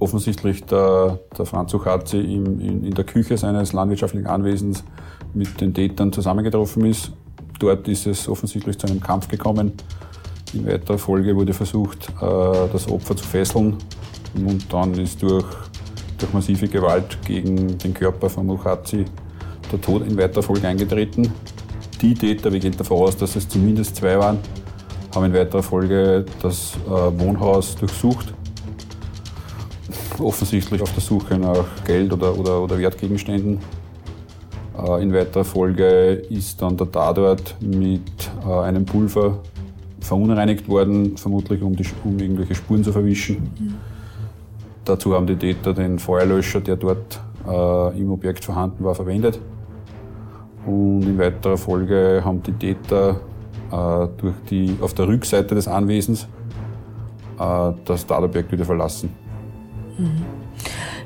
offensichtlich 0.04 0.64
der, 0.66 1.20
der 1.38 1.46
Franz 1.46 1.72
Suchatzi 1.72 2.18
in, 2.18 2.60
in, 2.60 2.84
in 2.84 2.94
der 2.94 3.06
Küche 3.06 3.38
seines 3.38 3.72
landwirtschaftlichen 3.72 4.28
Anwesens 4.28 4.84
mit 5.34 5.60
den 5.62 5.74
Tätern 5.74 6.12
zusammengetroffen 6.12 6.86
ist. 6.86 7.12
Dort 7.60 7.88
ist 7.88 8.06
es 8.06 8.28
offensichtlich 8.28 8.78
zu 8.78 8.88
einem 8.88 9.00
Kampf 9.00 9.30
gekommen. 9.30 9.72
In 10.54 10.68
weiterer 10.68 10.98
Folge 10.98 11.36
wurde 11.36 11.54
versucht, 11.54 12.10
äh, 12.22 12.70
das 12.72 12.90
Opfer 12.90 13.16
zu 13.16 13.24
fesseln 13.24 13.78
und 14.36 14.72
dann 14.72 14.94
ist 14.96 15.22
durch, 15.22 15.46
durch 16.18 16.34
massive 16.34 16.68
Gewalt 16.68 17.18
gegen 17.26 17.78
den 17.78 17.94
Körper 17.94 18.30
von 18.30 18.46
Muchazi 18.46 19.06
der 19.72 19.82
Tod 19.82 20.06
in 20.06 20.18
weiterer 20.18 20.44
Folge 20.44 20.68
eingetreten. 20.68 21.32
Die 22.02 22.14
Täter, 22.14 22.52
wir 22.52 22.60
gehen 22.60 22.76
davon 22.78 22.98
aus, 22.98 23.16
dass 23.16 23.38
es 23.38 23.48
zumindest 23.48 23.96
zwei 23.96 24.20
waren, 24.20 24.38
haben 25.16 25.26
in 25.26 25.34
weiterer 25.34 25.64
Folge 25.64 26.26
das 26.42 26.74
äh, 26.86 26.90
Wohnhaus 26.90 27.76
durchsucht 27.76 28.34
offensichtlich 30.20 30.82
auf 30.82 30.92
der 30.94 31.02
Suche 31.02 31.38
nach 31.38 31.66
Geld 31.86 32.12
oder, 32.14 32.38
oder, 32.38 32.62
oder 32.62 32.78
Wertgegenständen. 32.78 33.60
Äh, 34.78 35.04
in 35.04 35.14
weiterer 35.14 35.44
Folge 35.44 36.14
ist 36.30 36.62
dann 36.62 36.78
der 36.78 36.92
Tatort 36.92 37.56
mit 37.62 38.32
äh, 38.46 38.52
einem 38.52 38.86
Pulver 38.86 39.40
verunreinigt 40.00 40.68
worden, 40.68 41.18
vermutlich 41.18 41.62
um, 41.62 41.76
die, 41.76 41.86
um 42.04 42.20
irgendwelche 42.20 42.56
Spuren 42.56 42.84
zu 42.84 42.92
verwischen. 42.92 43.38
Mhm. 43.60 43.74
Dazu 44.86 45.14
haben 45.14 45.28
die 45.28 45.38
Täter 45.38 45.74
den 45.74 45.98
Feuerlöscher, 45.98 46.60
der 46.60 46.76
dort 46.76 47.22
äh, 47.48 48.00
im 48.00 48.12
Objekt 48.12 48.44
vorhanden 48.44 48.84
war, 48.84 48.96
verwendet. 48.96 49.40
Und 50.66 51.04
in 51.04 51.18
weiterer 51.18 51.58
Folge 51.58 52.22
haben 52.24 52.42
die 52.44 52.54
Täter 52.54 53.22
äh, 53.72 54.08
durch 54.18 54.36
die, 54.50 54.76
auf 54.82 54.94
der 54.94 55.08
Rückseite 55.08 55.56
des 55.56 55.68
Anwesens 55.68 56.28
äh, 57.40 57.72
das 57.86 58.06
Tatobjekt 58.06 58.52
wieder 58.52 58.66
verlassen. 58.66 59.23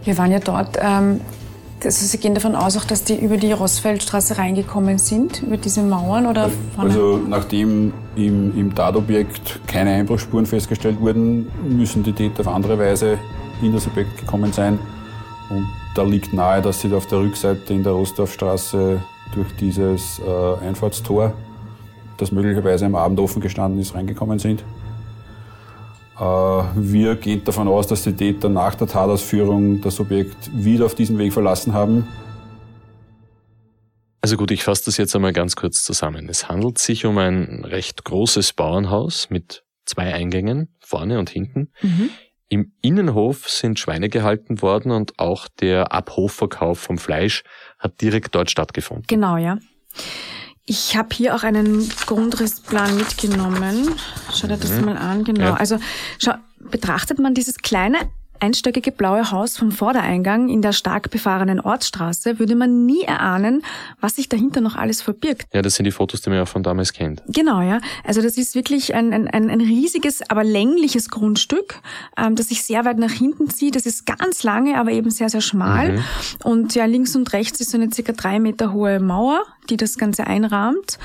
Wir 0.03 0.17
waren 0.17 0.31
ja 0.31 0.39
dort. 0.39 0.77
Ähm, 0.81 1.21
also 1.83 2.05
Sie 2.05 2.17
gehen 2.17 2.33
davon 2.33 2.55
aus, 2.55 2.75
auch, 2.75 2.85
dass 2.85 3.03
die 3.03 3.15
über 3.15 3.37
die 3.37 3.51
Rossfeldstraße 3.51 4.37
reingekommen 4.37 4.97
sind, 4.97 5.43
über 5.43 5.57
diese 5.57 5.83
Mauern? 5.83 6.25
Oder 6.25 6.49
also 6.75 7.17
nachdem 7.17 7.93
im, 8.15 8.57
im 8.57 8.73
Tatobjekt 8.73 9.59
keine 9.67 9.91
Einbruchsspuren 9.91 10.45
festgestellt 10.45 10.99
wurden, 10.99 11.47
müssen 11.67 12.01
die 12.03 12.13
Täter 12.13 12.41
auf 12.41 12.47
andere 12.47 12.79
Weise 12.79 13.19
in 13.61 13.73
das 13.73 13.85
Objekt 13.85 14.17
gekommen 14.17 14.51
sein. 14.51 14.79
Und 15.49 15.67
da 15.95 16.03
liegt 16.03 16.33
nahe, 16.33 16.61
dass 16.61 16.81
sie 16.81 16.93
auf 16.93 17.05
der 17.07 17.19
Rückseite 17.19 17.73
in 17.73 17.83
der 17.83 17.93
Rostorfstraße 17.93 19.01
durch 19.33 19.55
dieses 19.59 20.19
äh, 20.19 20.65
Einfahrtstor, 20.65 21.33
das 22.17 22.31
möglicherweise 22.31 22.85
am 22.85 22.95
Abend 22.95 23.19
offen 23.19 23.41
gestanden 23.41 23.79
ist, 23.79 23.93
reingekommen 23.93 24.39
sind. 24.39 24.63
Äh, 26.19 26.23
wir 26.23 27.15
gehen 27.15 27.43
davon 27.43 27.67
aus, 27.67 27.87
dass 27.87 28.03
die 28.03 28.13
Täter 28.13 28.49
nach 28.49 28.75
der 28.75 28.87
Tatausführung 28.87 29.81
das 29.81 29.99
Objekt 29.99 30.49
wieder 30.53 30.85
auf 30.85 30.95
diesem 30.95 31.17
Weg 31.17 31.33
verlassen 31.33 31.73
haben. 31.73 32.07
Also 34.21 34.35
gut, 34.35 34.51
ich 34.51 34.63
fasse 34.63 34.85
das 34.85 34.97
jetzt 34.97 35.15
einmal 35.15 35.31
ganz 35.31 35.55
kurz 35.55 35.83
zusammen. 35.83 36.27
Es 36.27 36.49
handelt 36.49 36.79
sich 36.79 37.05
um 37.05 37.17
ein 37.17 37.63
recht 37.63 38.03
großes 38.03 38.53
Bauernhaus 38.53 39.29
mit 39.29 39.63
zwei 39.85 40.13
Eingängen, 40.13 40.75
vorne 40.79 41.19
und 41.19 41.29
hinten. 41.29 41.71
Mhm. 41.81 42.09
Im 42.49 42.71
Innenhof 42.81 43.49
sind 43.49 43.77
Schweine 43.77 44.09
gehalten 44.09 44.61
worden 44.61 44.91
und 44.91 45.19
auch 45.19 45.47
der 45.59 45.91
Abhofverkauf 45.91 46.79
vom 46.79 46.97
Fleisch 46.97 47.43
hat 47.77 48.01
direkt 48.01 48.35
dort 48.35 48.49
stattgefunden. 48.49 49.05
Genau, 49.07 49.37
ja. 49.37 49.59
Ich 50.69 50.97
habe 50.97 51.09
hier 51.13 51.33
auch 51.33 51.43
einen 51.43 51.89
Grundrissplan 52.05 52.97
mitgenommen. 52.97 53.95
Schau 54.33 54.47
dir 54.47 54.57
das 54.57 54.71
mhm. 54.71 54.85
mal 54.85 54.97
an, 54.97 55.23
genau. 55.23 55.45
Ja. 55.45 55.53
Also 55.53 55.79
schau, 56.19 56.33
betrachtet 56.59 57.19
man 57.19 57.33
dieses 57.33 57.57
kleine 57.57 57.97
einstöckige 58.39 58.91
blaue 58.91 59.31
Haus 59.31 59.57
vom 59.57 59.71
Vordereingang 59.71 60.49
in 60.49 60.61
der 60.61 60.73
stark 60.73 61.09
befahrenen 61.09 61.59
Ortsstraße 61.59 62.39
würde 62.39 62.55
man 62.55 62.85
nie 62.85 63.01
erahnen, 63.01 63.63
was 63.99 64.15
sich 64.15 64.29
dahinter 64.29 64.61
noch 64.61 64.75
alles 64.75 65.01
verbirgt. 65.01 65.47
Ja, 65.53 65.61
das 65.61 65.75
sind 65.75 65.85
die 65.85 65.91
Fotos, 65.91 66.21
die 66.21 66.29
man 66.29 66.39
ja 66.39 66.45
von 66.45 66.63
damals 66.63 66.93
kennt. 66.93 67.23
Genau, 67.27 67.61
ja. 67.61 67.79
Also 68.03 68.21
das 68.21 68.37
ist 68.37 68.55
wirklich 68.55 68.95
ein, 68.95 69.13
ein, 69.13 69.27
ein 69.27 69.61
riesiges, 69.61 70.21
aber 70.29 70.43
längliches 70.43 71.09
Grundstück, 71.09 71.81
ähm, 72.17 72.35
das 72.35 72.47
sich 72.47 72.63
sehr 72.63 72.85
weit 72.85 72.97
nach 72.97 73.11
hinten 73.11 73.49
zieht. 73.49 73.75
Das 73.75 73.85
ist 73.85 74.05
ganz 74.05 74.43
lange, 74.43 74.77
aber 74.79 74.91
eben 74.91 75.09
sehr, 75.09 75.29
sehr 75.29 75.41
schmal. 75.41 75.93
Mhm. 75.93 76.03
Und 76.43 76.75
ja, 76.75 76.85
links 76.85 77.15
und 77.15 77.33
rechts 77.33 77.59
ist 77.59 77.71
so 77.71 77.77
eine 77.77 77.91
circa 77.91 78.13
drei 78.13 78.39
Meter 78.39 78.73
hohe 78.73 78.99
Mauer, 78.99 79.43
die 79.69 79.77
das 79.77 79.97
Ganze 79.97 80.27
einrahmt. 80.27 80.97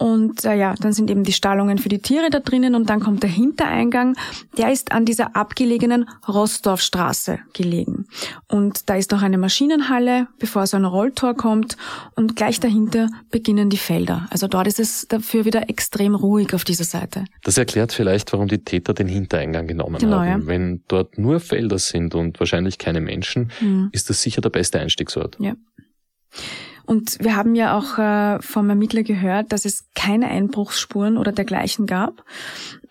Und 0.00 0.46
äh, 0.46 0.54
ja, 0.54 0.74
dann 0.80 0.94
sind 0.94 1.10
eben 1.10 1.24
die 1.24 1.32
Stallungen 1.34 1.76
für 1.76 1.90
die 1.90 1.98
Tiere 1.98 2.30
da 2.30 2.40
drinnen 2.40 2.74
und 2.74 2.88
dann 2.88 3.00
kommt 3.00 3.22
der 3.22 3.28
Hintereingang. 3.28 4.16
Der 4.56 4.72
ist 4.72 4.92
an 4.92 5.04
dieser 5.04 5.36
abgelegenen 5.36 6.08
Rostorfstraße 6.26 7.40
gelegen. 7.52 8.06
Und 8.48 8.88
da 8.88 8.94
ist 8.94 9.10
noch 9.10 9.20
eine 9.20 9.36
Maschinenhalle, 9.36 10.26
bevor 10.38 10.66
so 10.66 10.78
ein 10.78 10.86
Rolltor 10.86 11.34
kommt. 11.34 11.76
Und 12.14 12.34
gleich 12.34 12.60
dahinter 12.60 13.10
beginnen 13.30 13.68
die 13.68 13.76
Felder. 13.76 14.26
Also 14.30 14.48
dort 14.48 14.68
ist 14.68 14.80
es 14.80 15.06
dafür 15.06 15.44
wieder 15.44 15.68
extrem 15.68 16.14
ruhig 16.14 16.54
auf 16.54 16.64
dieser 16.64 16.84
Seite. 16.84 17.26
Das 17.44 17.58
erklärt 17.58 17.92
vielleicht, 17.92 18.32
warum 18.32 18.48
die 18.48 18.64
Täter 18.64 18.94
den 18.94 19.06
Hintereingang 19.06 19.66
genommen 19.66 19.98
genau, 19.98 20.20
haben. 20.20 20.40
Ja. 20.40 20.46
Wenn 20.46 20.82
dort 20.88 21.18
nur 21.18 21.40
Felder 21.40 21.78
sind 21.78 22.14
und 22.14 22.40
wahrscheinlich 22.40 22.78
keine 22.78 23.02
Menschen, 23.02 23.52
mhm. 23.60 23.90
ist 23.92 24.08
das 24.08 24.22
sicher 24.22 24.40
der 24.40 24.48
beste 24.48 24.80
Einstiegsort. 24.80 25.36
Ja. 25.38 25.56
Und 26.86 27.18
wir 27.20 27.36
haben 27.36 27.54
ja 27.54 27.76
auch 27.76 27.98
äh, 27.98 28.40
vom 28.42 28.68
Ermittler 28.68 29.02
gehört, 29.02 29.52
dass 29.52 29.64
es 29.64 29.84
keine 29.94 30.26
Einbruchsspuren 30.26 31.16
oder 31.16 31.32
dergleichen 31.32 31.86
gab. 31.86 32.24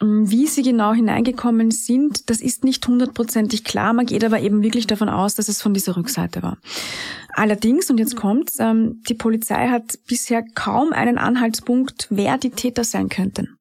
Ähm, 0.02 0.30
wie 0.30 0.48
sie 0.48 0.62
genau 0.62 0.94
hineingekommen 0.94 1.72
sind, 1.72 2.30
das 2.30 2.42
ist 2.42 2.64
nicht 2.64 2.88
hundertprozentig 2.88 3.64
klar. 3.64 3.94
Man 3.94 4.06
geht 4.06 4.24
aber 4.24 4.40
eben 4.40 4.64
wirklich 4.64 4.88
davon 4.88 5.10
aus, 5.10 5.36
dass 5.36 5.50
es 5.50 5.62
von 5.62 5.74
dieser 5.74 5.98
Rückseite 5.98 6.44
war. 6.44 6.58
Allerdings, 7.34 7.90
und 7.90 8.00
jetzt 8.00 8.16
kommt's, 8.16 8.58
ähm, 8.60 9.02
die 9.08 9.14
Polizei 9.14 9.68
hat 9.70 10.00
bisher 10.08 10.44
kaum 10.56 10.94
einen 10.94 11.18
Anhaltspunkt, 11.18 12.08
wer 12.10 12.38
die 12.38 12.52
Täter 12.52 12.84
sein 12.84 13.10
könnten. 13.10 13.56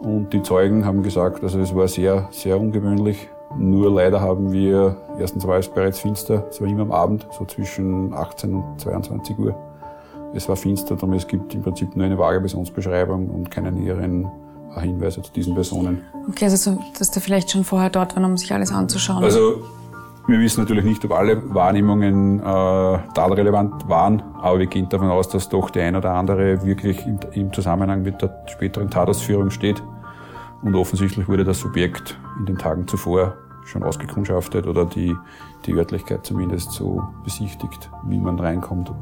Und 0.00 0.32
die 0.32 0.42
Zeugen 0.42 0.86
haben 0.86 1.02
gesagt, 1.02 1.42
also 1.42 1.58
es 1.60 1.74
war 1.74 1.86
sehr, 1.86 2.28
sehr 2.30 2.58
ungewöhnlich. 2.58 3.28
Nur 3.58 3.90
leider 3.90 4.20
haben 4.20 4.52
wir, 4.52 4.96
erstens 5.18 5.46
war 5.46 5.58
es 5.58 5.68
bereits 5.68 6.00
finster, 6.00 6.46
es 6.48 6.60
war 6.60 6.68
immer 6.68 6.82
am 6.82 6.92
Abend, 6.92 7.26
so 7.36 7.44
zwischen 7.44 8.14
18 8.14 8.54
und 8.54 8.80
22 8.80 9.38
Uhr. 9.38 9.69
Es 10.34 10.48
war 10.48 10.56
finster, 10.56 10.94
darum 10.94 11.12
es 11.14 11.26
gibt 11.26 11.54
im 11.54 11.62
Prinzip 11.62 11.96
nur 11.96 12.06
eine 12.06 12.18
vage 12.18 12.40
Personsbeschreibung 12.40 13.28
und 13.28 13.50
keine 13.50 13.72
näheren 13.72 14.30
Hinweise 14.78 15.22
zu 15.22 15.32
diesen 15.32 15.54
Personen. 15.54 16.02
Okay, 16.28 16.44
also 16.44 16.56
so, 16.56 16.78
dass 16.98 17.10
der 17.10 17.20
vielleicht 17.20 17.50
schon 17.50 17.64
vorher 17.64 17.90
dort 17.90 18.16
war, 18.16 18.24
um 18.24 18.36
sich 18.36 18.52
alles 18.52 18.70
anzuschauen. 18.70 19.24
Also 19.24 19.62
wir 20.26 20.38
wissen 20.38 20.60
natürlich 20.60 20.84
nicht, 20.84 21.04
ob 21.04 21.12
alle 21.12 21.52
Wahrnehmungen 21.52 22.38
äh, 22.38 22.42
tatrelevant 22.42 23.88
waren, 23.88 24.22
aber 24.40 24.60
wir 24.60 24.66
gehen 24.66 24.88
davon 24.88 25.10
aus, 25.10 25.28
dass 25.28 25.48
doch 25.48 25.70
der 25.70 25.86
ein 25.86 25.96
oder 25.96 26.12
andere 26.12 26.64
wirklich 26.64 27.04
im, 27.04 27.18
im 27.32 27.52
Zusammenhang 27.52 28.02
mit 28.02 28.22
der 28.22 28.44
späteren 28.46 28.90
Tatausführung 28.90 29.50
steht. 29.50 29.82
Und 30.62 30.76
offensichtlich 30.76 31.26
wurde 31.26 31.42
das 31.42 31.58
Subjekt 31.58 32.16
in 32.38 32.46
den 32.46 32.58
Tagen 32.58 32.86
zuvor 32.86 33.34
schon 33.64 33.82
ausgekundschaftet 33.82 34.66
oder 34.66 34.84
die, 34.84 35.16
die 35.66 35.72
Örtlichkeit 35.72 36.24
zumindest 36.24 36.72
so 36.72 37.02
besichtigt, 37.24 37.90
wie 38.06 38.18
man 38.18 38.38
reinkommt. 38.38 38.92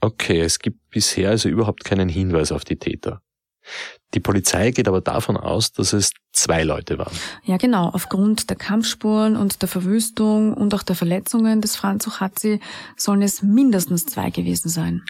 Okay, 0.00 0.40
es 0.40 0.58
gibt 0.58 0.90
bisher 0.90 1.30
also 1.30 1.48
überhaupt 1.48 1.84
keinen 1.84 2.08
Hinweis 2.08 2.52
auf 2.52 2.64
die 2.64 2.76
Täter. 2.76 3.22
Die 4.14 4.20
Polizei 4.20 4.70
geht 4.70 4.86
aber 4.86 5.00
davon 5.00 5.36
aus, 5.36 5.72
dass 5.72 5.92
es 5.92 6.12
zwei 6.32 6.62
Leute 6.62 6.98
waren. 6.98 7.14
Ja, 7.44 7.56
genau. 7.56 7.88
Aufgrund 7.88 8.48
der 8.48 8.56
Kampfspuren 8.56 9.36
und 9.36 9.62
der 9.62 9.68
Verwüstung 9.68 10.54
und 10.54 10.72
auch 10.74 10.82
der 10.82 10.94
Verletzungen 10.94 11.60
des 11.60 11.76
Franz 11.76 12.06
Ochatzi 12.06 12.60
sollen 12.96 13.22
es 13.22 13.42
mindestens 13.42 14.06
zwei 14.06 14.30
gewesen 14.30 14.68
sein. 14.68 15.02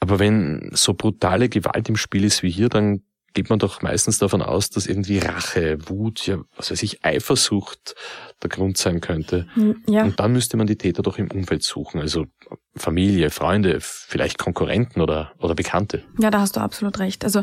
Aber 0.00 0.18
wenn 0.18 0.70
so 0.72 0.94
brutale 0.94 1.48
Gewalt 1.48 1.88
im 1.88 1.96
Spiel 1.96 2.24
ist 2.24 2.42
wie 2.42 2.50
hier, 2.50 2.68
dann 2.68 3.02
geht 3.32 3.50
man 3.50 3.58
doch 3.58 3.82
meistens 3.82 4.18
davon 4.18 4.42
aus, 4.42 4.70
dass 4.70 4.86
irgendwie 4.86 5.18
Rache, 5.18 5.78
Wut, 5.88 6.26
ja, 6.26 6.38
was 6.56 6.70
weiß 6.70 6.82
ich, 6.82 7.04
Eifersucht 7.04 7.94
der 8.42 8.50
Grund 8.50 8.76
sein 8.76 9.00
könnte. 9.00 9.46
Hm, 9.54 9.82
ja. 9.88 10.02
Und 10.02 10.18
dann 10.18 10.32
müsste 10.32 10.56
man 10.56 10.66
die 10.66 10.76
Täter 10.76 11.02
doch 11.02 11.18
im 11.18 11.30
Umfeld 11.30 11.62
suchen, 11.62 12.00
also 12.00 12.26
Familie, 12.74 13.30
Freunde, 13.30 13.78
vielleicht 13.80 14.38
Konkurrenten 14.38 15.00
oder, 15.00 15.32
oder 15.38 15.54
Bekannte. 15.54 16.02
Ja, 16.18 16.30
da 16.30 16.40
hast 16.40 16.56
du 16.56 16.60
absolut 16.60 16.98
recht. 16.98 17.24
Also 17.24 17.42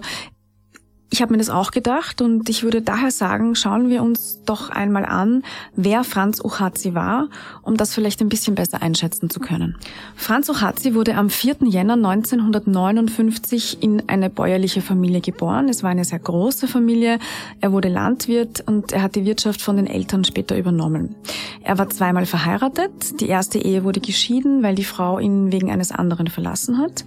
ich 1.09 1.21
habe 1.21 1.31
mir 1.31 1.37
das 1.37 1.49
auch 1.49 1.71
gedacht 1.71 2.21
und 2.21 2.49
ich 2.49 2.63
würde 2.63 2.81
daher 2.81 3.11
sagen, 3.11 3.55
schauen 3.55 3.89
wir 3.89 4.03
uns 4.03 4.41
doch 4.45 4.69
einmal 4.69 5.05
an, 5.05 5.43
wer 5.75 6.03
Franz 6.03 6.43
Uchazi 6.43 6.95
war, 6.95 7.29
um 7.61 7.77
das 7.77 7.93
vielleicht 7.93 8.21
ein 8.21 8.27
bisschen 8.27 8.55
besser 8.55 8.81
einschätzen 8.81 9.29
zu 9.29 9.39
können. 9.39 9.77
Franz 10.15 10.49
Uchazi 10.49 10.93
wurde 10.95 11.15
am 11.15 11.29
4. 11.29 11.57
Jänner 11.63 11.93
1959 11.93 13.81
in 13.81 14.03
eine 14.09 14.29
bäuerliche 14.29 14.81
Familie 14.81 15.21
geboren. 15.21 15.69
Es 15.69 15.81
war 15.81 15.91
eine 15.91 16.03
sehr 16.03 16.19
große 16.19 16.67
Familie. 16.67 17.19
Er 17.61 17.71
wurde 17.71 17.87
Landwirt 17.87 18.63
und 18.67 18.91
er 18.91 19.01
hat 19.01 19.15
die 19.15 19.23
Wirtschaft 19.23 19.61
von 19.61 19.77
den 19.77 19.87
Eltern 19.87 20.25
später 20.25 20.57
übernommen. 20.57 21.15
Er 21.63 21.77
war 21.77 21.89
zweimal 21.89 22.25
verheiratet. 22.25 23.21
Die 23.21 23.27
erste 23.27 23.59
Ehe 23.59 23.85
wurde 23.85 24.01
geschieden, 24.01 24.61
weil 24.61 24.75
die 24.75 24.83
Frau 24.83 25.19
ihn 25.19 25.53
wegen 25.53 25.71
eines 25.71 25.93
anderen 25.93 26.27
verlassen 26.27 26.79
hat. 26.79 27.05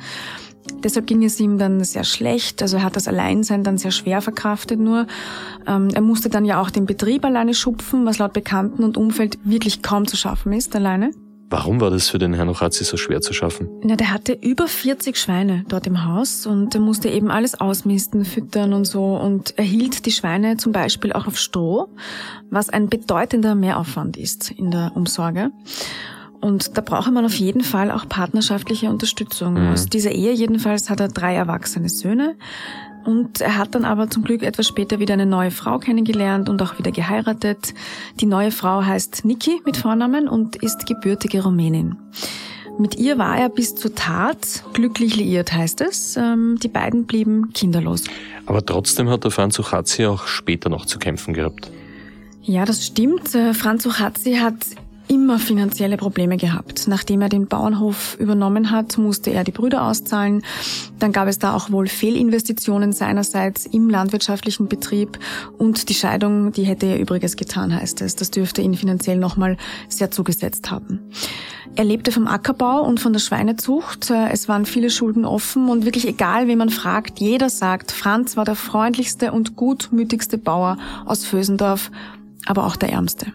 Deshalb 0.83 1.07
ging 1.07 1.25
es 1.25 1.41
ihm 1.41 1.59
dann 1.59 1.83
sehr 1.85 2.05
schlecht. 2.05 2.63
Also 2.63 2.79
er 2.79 2.85
hat 2.85 2.97
das 2.97 3.09
Alleinsein 3.09 3.65
dann 3.65 3.79
sehr 3.79 3.91
schwer 3.91 4.21
verkraftet 4.21 4.79
nur. 4.79 5.07
Ähm, 5.67 5.89
er 5.93 6.01
musste 6.01 6.29
dann 6.29 6.45
ja 6.45 6.61
auch 6.61 6.71
den 6.71 6.87
Betrieb 6.87 7.25
alleine 7.25 7.55
schupfen, 7.55 8.07
was 8.07 8.19
laut 8.19 8.33
Bekannten 8.33 8.85
und 8.85 8.97
Umfeld 8.97 9.39
wirklich 9.45 9.83
kaum 9.83 10.07
zu 10.07 10.17
schaffen 10.17 10.53
ist, 10.53 10.75
alleine. 10.77 11.11
Warum 11.53 11.81
war 11.81 11.91
das 11.91 12.09
für 12.09 12.19
den 12.19 12.33
Herrn 12.33 12.49
Ochazi 12.49 12.85
so 12.85 12.97
schwer 12.97 13.21
zu 13.21 13.33
schaffen? 13.33 13.69
Na, 13.83 13.97
der 13.97 14.13
hatte 14.13 14.35
über 14.35 14.69
40 14.69 15.19
Schweine 15.19 15.65
dort 15.69 15.85
im 15.89 16.05
Haus 16.05 16.47
und 16.47 16.77
er 16.77 16.81
musste 16.81 17.09
eben 17.09 17.29
alles 17.29 17.61
ausmisten, 17.61 18.25
füttern 18.25 18.73
und 18.73 18.85
so 18.85 19.17
und 19.17 19.59
er 19.59 19.65
hielt 19.65 20.07
die 20.07 20.13
Schweine 20.13 20.59
zum 20.59 20.71
Beispiel 20.71 21.13
auch 21.13 21.27
auf 21.27 21.37
Stroh, 21.39 21.89
was 22.51 22.71
ein 22.71 22.89
bedeutender 22.89 23.57
Mehraufwand 23.57 24.17
ist 24.17 24.53
in 24.53 24.71
der 24.71 24.93
Umsorge. 24.95 25.51
Und 26.41 26.77
da 26.77 26.81
brauche 26.81 27.11
man 27.11 27.25
auf 27.25 27.35
jeden 27.35 27.63
Fall 27.63 27.91
auch 27.91 28.09
partnerschaftliche 28.09 28.89
Unterstützung. 28.89 29.55
Mhm. 29.55 29.73
Aus 29.73 29.87
dieser 29.87 30.13
Ehe 30.13 30.33
jedenfalls 30.33 30.89
hat 30.89 31.01
er 31.01 31.09
drei 31.09 31.35
erwachsene 31.35 31.89
Söhne. 31.89 32.37
Und 33.05 33.41
er 33.41 33.57
hat 33.57 33.75
dann 33.75 33.85
aber 33.85 34.11
zum 34.11 34.23
Glück 34.23 34.43
etwas 34.43 34.67
später 34.67 34.99
wieder 34.99 35.15
eine 35.15 35.27
neue 35.27 35.51
Frau 35.51 35.79
kennengelernt 35.79 36.49
und 36.49 36.61
auch 36.63 36.79
wieder 36.79 36.93
geheiratet. 36.93 37.75
Die 38.21 38.27
neue 38.27 38.51
Frau 38.51 38.85
heißt 38.85 39.25
Niki 39.25 39.61
mit 39.65 39.77
Vornamen 39.77 40.29
und 40.29 40.57
ist 40.57 40.87
gebürtige 40.87 41.43
Rumänin. 41.43 41.97
Mit 42.79 42.97
ihr 42.97 43.19
war 43.19 43.37
er 43.37 43.49
bis 43.49 43.75
zur 43.75 43.95
Tat 43.95 44.65
glücklich 44.73 45.17
liiert, 45.17 45.53
heißt 45.53 45.83
es. 45.83 46.17
Ähm, 46.17 46.59
die 46.63 46.69
beiden 46.69 47.05
blieben 47.07 47.53
kinderlos. 47.53 48.05
Aber 48.47 48.65
trotzdem 48.65 49.09
hat 49.11 49.25
der 49.25 49.31
Franz 49.31 49.59
Uchazzi 49.59 50.07
auch 50.07 50.27
später 50.27 50.71
noch 50.71 50.87
zu 50.87 50.99
kämpfen 50.99 51.35
gehabt. 51.35 51.71
Ja, 52.43 52.65
das 52.65 52.87
stimmt. 52.87 53.35
Äh, 53.35 53.53
Franz 53.55 53.85
Uchazzi 53.85 54.37
hat 54.37 54.55
immer 55.11 55.41
finanzielle 55.41 55.97
Probleme 55.97 56.37
gehabt. 56.37 56.87
Nachdem 56.87 57.21
er 57.21 57.29
den 57.29 57.49
Bauernhof 57.49 58.17
übernommen 58.21 58.71
hat, 58.71 58.97
musste 58.97 59.31
er 59.31 59.43
die 59.43 59.51
Brüder 59.51 59.83
auszahlen. 59.83 60.43
Dann 61.01 61.11
gab 61.11 61.27
es 61.27 61.41
da 61.41 61.53
auch 61.53 61.73
wohl 61.73 61.89
Fehlinvestitionen 61.89 62.93
seinerseits 62.93 63.67
im 63.67 63.91
landwirtschaftlichen 63.91 64.69
Betrieb 64.69 65.19
und 65.59 65.89
die 65.89 65.95
Scheidung, 65.95 66.53
die 66.53 66.63
hätte 66.63 66.87
er 66.87 67.01
übrigens 67.01 67.37
getan, 67.37 67.75
heißt 67.75 68.03
es. 68.03 68.15
Das 68.15 68.31
dürfte 68.31 68.63
ihn 68.63 68.75
finanziell 68.75 69.19
nochmal 69.19 69.57
sehr 69.89 70.13
zugesetzt 70.13 70.71
haben. 70.71 71.01
Er 71.75 71.85
lebte 71.85 72.13
vom 72.13 72.29
Ackerbau 72.29 72.83
und 72.83 73.01
von 73.01 73.13
der 73.13 73.21
Schweinezucht. 73.21 74.11
Es 74.11 74.49
waren 74.49 74.65
viele 74.65 74.91
Schulden 74.91 75.25
offen 75.25 75.69
und 75.69 75.85
wirklich 75.85 76.07
egal, 76.07 76.47
wen 76.47 76.59
man 76.59 76.71
fragt, 76.71 77.19
jeder 77.19 77.51
sagt, 77.51 77.91
Franz 77.91 78.37
war 78.37 78.45
der 78.45 78.57
freundlichste 78.57 79.33
und 79.33 79.57
gutmütigste 79.57 80.39
Bauer 80.39 80.79
aus 81.05 81.25
Vösendorf, 81.25 81.91
aber 82.47 82.65
auch 82.65 82.77
der 82.77 82.91
ärmste. 82.91 83.33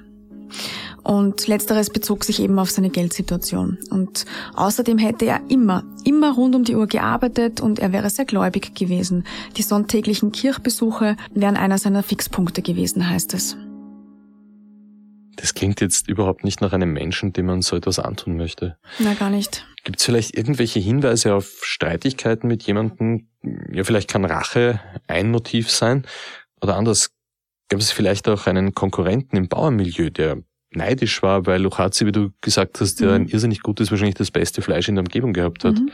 Und 1.05 1.45
letzteres 1.45 1.91
bezog 1.91 2.23
sich 2.23 2.41
eben 2.41 2.57
auf 2.57 2.71
seine 2.71 2.89
Geldsituation. 2.89 3.77
Und 3.91 4.25
außerdem 4.55 4.97
hätte 4.97 5.25
er 5.25 5.39
immer, 5.49 5.83
immer 6.03 6.33
rund 6.33 6.55
um 6.55 6.63
die 6.63 6.75
Uhr 6.75 6.87
gearbeitet 6.87 7.61
und 7.61 7.77
er 7.77 7.93
wäre 7.93 8.09
sehr 8.09 8.25
gläubig 8.25 8.73
gewesen. 8.73 9.23
Die 9.55 9.61
sonntäglichen 9.61 10.31
Kirchbesuche 10.31 11.15
wären 11.31 11.57
einer 11.57 11.77
seiner 11.77 12.01
Fixpunkte 12.01 12.63
gewesen, 12.63 13.07
heißt 13.07 13.35
es. 13.35 13.55
Das 15.35 15.53
klingt 15.53 15.79
jetzt 15.79 16.07
überhaupt 16.07 16.43
nicht 16.43 16.61
nach 16.61 16.73
einem 16.73 16.93
Menschen, 16.93 17.33
dem 17.33 17.45
man 17.45 17.61
so 17.61 17.75
etwas 17.75 17.99
antun 17.99 18.35
möchte. 18.35 18.77
Na, 18.97 19.13
gar 19.13 19.29
nicht. 19.29 19.67
Gibt 19.83 19.99
es 19.99 20.05
vielleicht 20.05 20.35
irgendwelche 20.35 20.79
Hinweise 20.79 21.35
auf 21.35 21.59
Streitigkeiten 21.61 22.47
mit 22.47 22.63
jemandem? 22.63 23.27
Ja, 23.71 23.83
vielleicht 23.83 24.09
kann 24.09 24.25
Rache 24.25 24.79
ein 25.05 25.29
Motiv 25.29 25.69
sein. 25.69 26.07
Oder 26.61 26.77
anders, 26.77 27.11
gab 27.69 27.79
es 27.79 27.91
vielleicht 27.91 28.27
auch 28.27 28.47
einen 28.47 28.73
Konkurrenten 28.73 29.37
im 29.37 29.47
Bauernmilieu, 29.49 30.09
der 30.09 30.41
neidisch 30.75 31.21
war, 31.23 31.45
weil 31.45 31.61
Luchazi, 31.61 32.05
wie 32.05 32.11
du 32.11 32.29
gesagt 32.41 32.81
hast, 32.81 32.99
ja 32.99 33.07
mhm. 33.07 33.13
ein 33.13 33.27
irrsinnig 33.27 33.61
gutes, 33.61 33.91
wahrscheinlich 33.91 34.15
das 34.15 34.31
beste 34.31 34.61
Fleisch 34.61 34.87
in 34.87 34.95
der 34.95 35.03
Umgebung 35.03 35.33
gehabt 35.33 35.63
hat. 35.63 35.75
Mhm. 35.75 35.91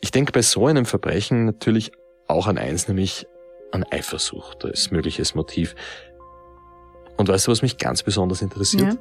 Ich 0.00 0.10
denke 0.10 0.32
bei 0.32 0.42
so 0.42 0.66
einem 0.66 0.84
Verbrechen 0.84 1.44
natürlich 1.44 1.92
auch 2.26 2.46
an 2.46 2.58
eins, 2.58 2.88
nämlich 2.88 3.26
an 3.70 3.84
Eifersucht 3.90 4.64
als 4.64 4.90
mögliches 4.90 5.34
Motiv. 5.34 5.74
Und 7.16 7.28
weißt 7.28 7.46
du, 7.46 7.52
was 7.52 7.62
mich 7.62 7.78
ganz 7.78 8.02
besonders 8.02 8.42
interessiert? 8.42 8.94
Ja. 8.94 8.98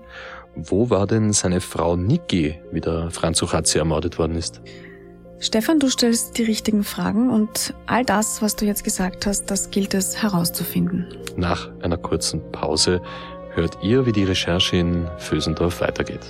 Wo 0.55 0.89
war 0.89 1.07
denn 1.07 1.33
seine 1.33 1.61
Frau 1.61 1.95
Niki, 1.95 2.59
wie 2.71 2.81
der 2.81 3.09
Franz 3.09 3.41
Uchazzi 3.41 3.77
ermordet 3.79 4.19
worden 4.19 4.35
ist? 4.35 4.61
Stefan, 5.39 5.79
du 5.79 5.89
stellst 5.89 6.37
die 6.37 6.43
richtigen 6.43 6.83
Fragen 6.83 7.31
und 7.31 7.73
all 7.87 8.05
das, 8.05 8.43
was 8.43 8.55
du 8.55 8.65
jetzt 8.65 8.83
gesagt 8.83 9.25
hast, 9.25 9.49
das 9.49 9.71
gilt 9.71 9.95
es 9.95 10.21
herauszufinden. 10.21 11.07
Nach 11.35 11.71
einer 11.81 11.97
kurzen 11.97 12.51
Pause 12.51 13.01
hört 13.55 13.77
ihr, 13.83 14.05
wie 14.05 14.11
die 14.11 14.23
Recherche 14.23 14.77
in 14.77 15.07
Vösendorf 15.17 15.81
weitergeht. 15.81 16.25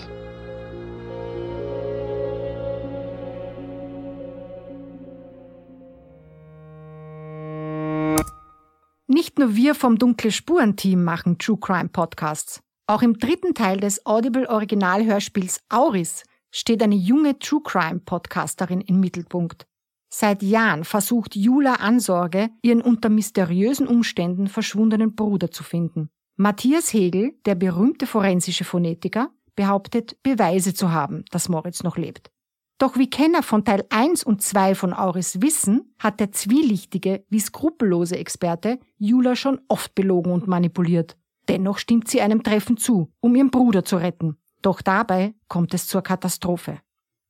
Nicht 9.07 9.39
nur 9.39 9.55
wir 9.55 9.75
vom 9.75 9.97
Dunkle 9.97 10.31
Spuren 10.31 10.75
Team 10.75 11.03
machen 11.03 11.38
True 11.38 11.57
Crime 11.60 11.89
Podcasts. 11.89 12.62
Auch 12.88 13.01
im 13.01 13.17
dritten 13.17 13.53
Teil 13.53 13.79
des 13.79 14.05
Audible 14.05 14.49
Original 14.49 15.05
Hörspiels 15.05 15.62
Auris 15.69 16.23
steht 16.49 16.81
eine 16.81 16.95
junge 16.95 17.38
True 17.39 17.62
Crime 17.63 17.99
Podcasterin 17.99 18.81
im 18.81 18.99
Mittelpunkt. 18.99 19.67
Seit 20.13 20.43
Jahren 20.43 20.84
versucht 20.84 21.36
Jula 21.36 21.75
Ansorge, 21.75 22.49
ihren 22.62 22.81
unter 22.81 23.10
mysteriösen 23.10 23.88
Umständen 23.88 24.47
verschwundenen 24.47 25.15
Bruder 25.15 25.51
zu 25.51 25.63
finden. 25.63 26.10
Matthias 26.36 26.94
Hegel, 26.94 27.34
der 27.46 27.56
berühmte 27.56 28.08
forensische 28.08 28.63
Phonetiker, 28.63 29.32
behauptet, 29.56 30.22
Beweise 30.24 30.74
zu 30.74 30.91
haben, 30.91 31.26
dass 31.32 31.50
Moritz 31.50 31.84
noch 31.84 31.98
lebt. 31.98 32.32
Doch 32.78 32.98
wie 32.98 33.10
Kenner 33.10 33.44
von 33.44 33.63
Teil 33.63 33.86
1 33.89 34.24
und 34.24 34.41
2 34.41 34.74
von 34.74 34.94
Auris 34.94 35.39
wissen, 35.41 35.94
hat 36.00 36.20
der 36.20 36.32
zwielichtige 36.32 37.24
wie 37.30 37.39
skrupellose 37.39 38.17
Experte 38.17 38.80
Jula 38.98 39.36
schon 39.36 39.62
oft 39.67 39.94
belogen 39.94 40.32
und 40.32 40.48
manipuliert. 40.48 41.15
Dennoch 41.48 41.78
stimmt 41.78 42.08
sie 42.08 42.22
einem 42.22 42.41
Treffen 42.41 42.78
zu, 42.78 43.12
um 43.20 43.36
ihren 43.36 43.52
Bruder 43.52 43.84
zu 43.84 43.98
retten. 43.98 44.38
Doch 44.63 44.82
dabei 44.82 45.36
kommt 45.48 45.76
es 45.76 45.86
zur 45.86 46.02
Katastrophe. 46.02 46.80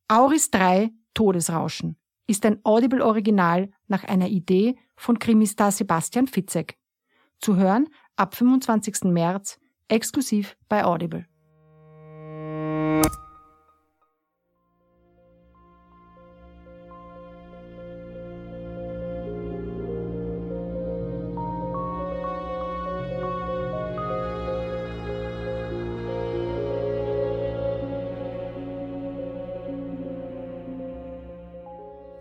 Auris 0.08 0.52
3 0.52 0.92
Todesrauschen 1.14 1.98
ist 2.28 2.46
ein 2.46 2.60
Audible 2.64 3.04
Original 3.04 3.70
nach 3.88 4.06
einer 4.06 4.30
Idee 4.30 4.78
von 4.96 5.20
Krimistar 5.20 5.72
Sebastian 5.72 6.28
Fitzek. 6.28 6.78
Zu 7.40 7.58
hören 7.58 7.90
ab 8.15 8.36
25. 8.36 9.06
März 9.06 9.60
exklusiv 9.88 10.56
bei 10.69 10.84
Audible. 10.84 11.26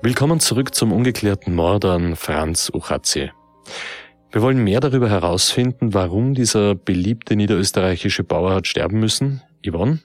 Willkommen 0.02 0.40
zurück 0.40 0.74
zum 0.74 0.92
ungeklärten 0.92 1.54
Mord 1.54 1.84
an 1.84 2.16
Franz 2.16 2.70
Uchatzi. 2.72 3.30
Wir 4.32 4.42
wollen 4.42 4.62
mehr 4.62 4.78
darüber 4.78 5.10
herausfinden, 5.10 5.92
warum 5.92 6.34
dieser 6.34 6.76
beliebte 6.76 7.34
niederösterreichische 7.34 8.22
Bauer 8.22 8.54
hat 8.54 8.68
sterben 8.68 9.00
müssen. 9.00 9.42
Yvonne, 9.66 9.98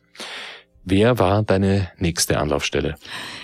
wer 0.84 1.20
war 1.20 1.44
deine 1.44 1.90
nächste 2.00 2.40
Anlaufstelle? 2.40 2.96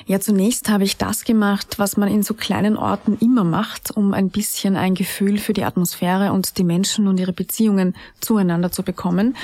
Ja, 0.08 0.20
zunächst 0.20 0.70
habe 0.70 0.84
ich 0.84 0.98
das 0.98 1.24
gemacht, 1.24 1.78
was 1.78 1.98
man 1.98 2.10
in 2.10 2.24
so 2.24 2.34
kleinen 2.34 2.78
Orten 2.78 3.15
immer 3.22 3.44
macht, 3.44 3.91
um 3.91 4.13
ein 4.15 4.30
bisschen 4.30 4.76
ein 4.76 4.96
Gefühl 4.96 5.38
für 5.38 5.54
die 5.54 5.65
Atmosphäre 5.65 6.32
und 6.32 6.58
die 6.58 6.63
Menschen 6.63 7.08
und 7.08 7.20
ihre 7.20 7.34
Beziehungen 7.34 7.96
zueinander 8.20 8.72
zu 8.72 8.82
bekommen. 8.82 9.38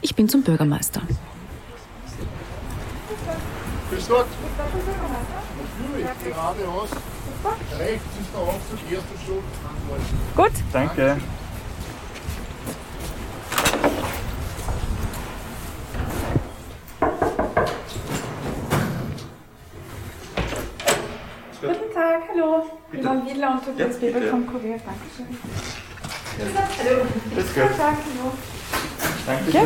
Ich 0.00 0.14
bin 0.14 0.30
zum 0.30 0.42
Bürgermeister. 0.42 1.02
Grüß 3.90 4.08
Gott 4.08 4.26
geradeaus. 6.24 6.90
Rechts 7.44 8.04
ist 8.20 8.32
der 8.34 8.40
Aufzug, 8.40 8.78
erster 8.90 9.18
Stock. 9.22 9.44
Gut. 10.34 10.52
Danke. 10.72 11.16
Guten 21.60 21.94
Tag, 21.94 22.22
hallo. 22.32 22.64
Wir 22.90 23.04
waren 23.04 23.26
Wieler 23.26 23.52
und 23.52 23.64
Tobias 23.64 23.96
ja, 23.96 24.02
Weber 24.02 24.30
vom 24.30 24.46
Kurier. 24.46 24.78
Dankeschön. 24.78 25.38
Ja. 26.38 26.44
Hallo. 26.78 26.96
Gott. 27.34 27.44
Guten 27.54 27.78
Tag, 27.78 27.96
hallo. 28.04 28.32
Dankeschön. 29.26 29.52
Ja. 29.52 29.62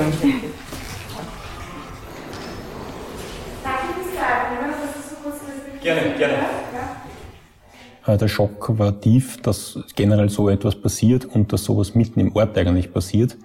Darf 3.64 3.82
ich 3.88 3.96
das 3.96 4.14
sagen, 4.14 4.58
oder? 4.58 4.74
Das 4.86 4.96
ist 4.96 5.08
so 5.10 5.16
kurz 5.22 5.38
Gerne, 5.82 6.16
gerne. 6.16 6.34
Äh, 6.34 6.38
der 8.06 8.28
Schock 8.28 8.78
war 8.78 9.00
tief, 9.00 9.40
dass 9.42 9.78
generell 9.94 10.28
so 10.28 10.48
etwas 10.48 10.74
passiert 10.74 11.24
und 11.24 11.52
dass 11.52 11.64
sowas 11.64 11.94
mitten 11.94 12.20
im 12.20 12.34
Ort 12.34 12.56
eigentlich 12.58 12.92
passiert. 12.92 13.36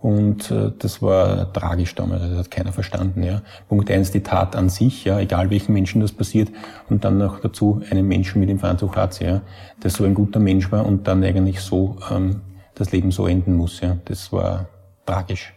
Und 0.00 0.50
äh, 0.52 0.70
das 0.78 1.02
war 1.02 1.52
tragisch 1.52 1.94
damals, 1.94 2.22
das 2.22 2.38
hat 2.38 2.50
keiner 2.50 2.72
verstanden. 2.72 3.22
Ja. 3.24 3.42
Punkt 3.68 3.90
eins, 3.90 4.12
die 4.12 4.22
Tat 4.22 4.54
an 4.54 4.68
sich, 4.68 5.04
ja, 5.04 5.18
egal 5.18 5.50
welchen 5.50 5.72
Menschen 5.72 6.00
das 6.00 6.12
passiert, 6.12 6.50
und 6.88 7.04
dann 7.04 7.18
noch 7.18 7.40
dazu 7.40 7.82
einen 7.90 8.06
Menschen 8.06 8.38
mit 8.38 8.48
dem 8.48 8.60
Franzug 8.60 8.96
hat, 8.96 9.18
ja, 9.20 9.40
der 9.82 9.90
so 9.90 10.04
ein 10.04 10.14
guter 10.14 10.38
Mensch 10.38 10.70
war 10.70 10.86
und 10.86 11.08
dann 11.08 11.24
eigentlich 11.24 11.60
so 11.60 11.96
ähm, 12.10 12.42
das 12.76 12.92
Leben 12.92 13.10
so 13.10 13.26
enden 13.26 13.56
muss. 13.56 13.80
Ja. 13.80 13.96
Das 14.04 14.32
war 14.32 14.68
tragisch. 15.04 15.52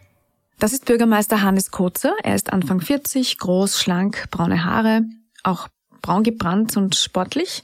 Das 0.58 0.72
ist 0.72 0.86
Bürgermeister 0.86 1.42
Hannes 1.42 1.70
Kotzer. 1.70 2.14
Er 2.22 2.34
ist 2.34 2.52
Anfang 2.52 2.80
40, 2.80 3.38
groß, 3.38 3.80
schlank, 3.80 4.28
braune 4.30 4.64
Haare, 4.64 5.02
auch 5.44 5.68
braun 6.02 6.24
gebrannt 6.24 6.76
und 6.76 6.96
sportlich. 6.96 7.62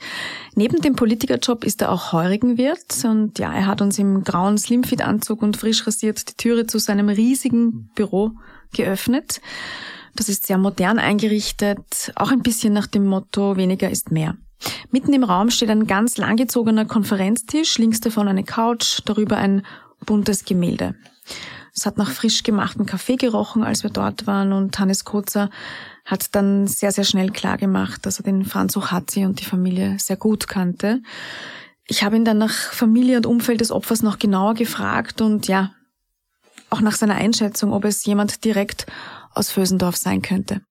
Neben 0.55 0.81
dem 0.81 0.94
Politikerjob 0.96 1.64
ist 1.64 1.83
er 1.83 1.92
auch 1.92 2.12
Heurigenwirt 2.12 3.05
und 3.05 3.38
ja, 3.38 3.53
er 3.53 3.66
hat 3.66 3.83
uns 3.83 3.98
im 3.98 4.24
grauen 4.24 4.57
Slimfit-Anzug 4.57 5.42
und 5.42 5.57
frisch 5.57 5.87
rasiert 5.87 6.29
die 6.29 6.37
Türe 6.37 6.66
zu 6.66 6.79
seinem 6.79 7.09
riesigen 7.09 7.90
Büro 7.94 8.33
geöffnet. 8.72 9.40
Das 10.14 10.29
ist 10.29 10.46
sehr 10.46 10.59
modern 10.59 10.98
eingerichtet, 10.98 12.12
auch 12.16 12.31
ein 12.31 12.42
bisschen 12.42 12.72
nach 12.72 12.87
dem 12.87 13.07
Motto 13.07 13.57
weniger 13.57 13.90
ist 13.90 14.11
mehr. 14.11 14.37
Mitten 14.90 15.12
im 15.12 15.24
Raum 15.24 15.51
steht 15.51 15.70
ein 15.70 15.87
ganz 15.87 16.16
langgezogener 16.16 16.85
Konferenztisch, 16.85 17.79
links 17.79 18.01
davon 18.01 18.29
eine 18.29 18.44
Couch, 18.44 19.01
darüber 19.05 19.37
ein 19.37 19.62
buntes 20.07 20.44
Gemälde. 20.44 20.94
Es 21.74 21.87
hat 21.87 21.96
nach 21.96 22.11
frisch 22.11 22.42
gemachten 22.42 22.87
Kaffee 22.87 23.14
gerochen, 23.14 23.62
als 23.62 23.85
wir 23.85 23.90
dort 23.90 24.27
waren 24.27 24.53
und 24.53 24.77
Hannes 24.81 25.05
Kurzer 25.05 25.51
hat 26.09 26.35
dann 26.35 26.66
sehr, 26.66 26.90
sehr 26.90 27.05
schnell 27.05 27.31
klar 27.31 27.59
gemacht, 27.59 28.07
dass 28.07 28.18
er 28.18 28.25
den 28.25 28.47
Franz 28.47 28.77
Ochatzi 28.77 29.27
und 29.27 29.40
die 29.40 29.44
Familie 29.44 29.99
sehr 29.99 30.16
gut 30.16 30.49
kannte. 30.49 31.03
Ich 31.87 32.03
habe 32.03 32.16
ihn 32.16 32.25
dann 32.25 32.38
nach 32.38 32.73
Familie 32.73 33.18
und 33.18 33.27
Umfeld 33.27 33.61
des 33.61 33.71
Opfers 33.71 34.03
noch 34.03 34.18
genauer 34.18 34.55
gefragt 34.55 35.21
und 35.21 35.49
ja, 35.49 35.73
auch 36.71 36.81
nach 36.81 36.97
seiner 36.97 37.14
Einschätzung, 37.14 37.73
ob 37.73 37.85
es 37.85 38.05
jemand 38.07 38.44
direkt 38.44 38.87
aus 39.35 39.51
Vösendorf 39.51 39.97
sein 39.97 40.23
könnte. 40.23 40.62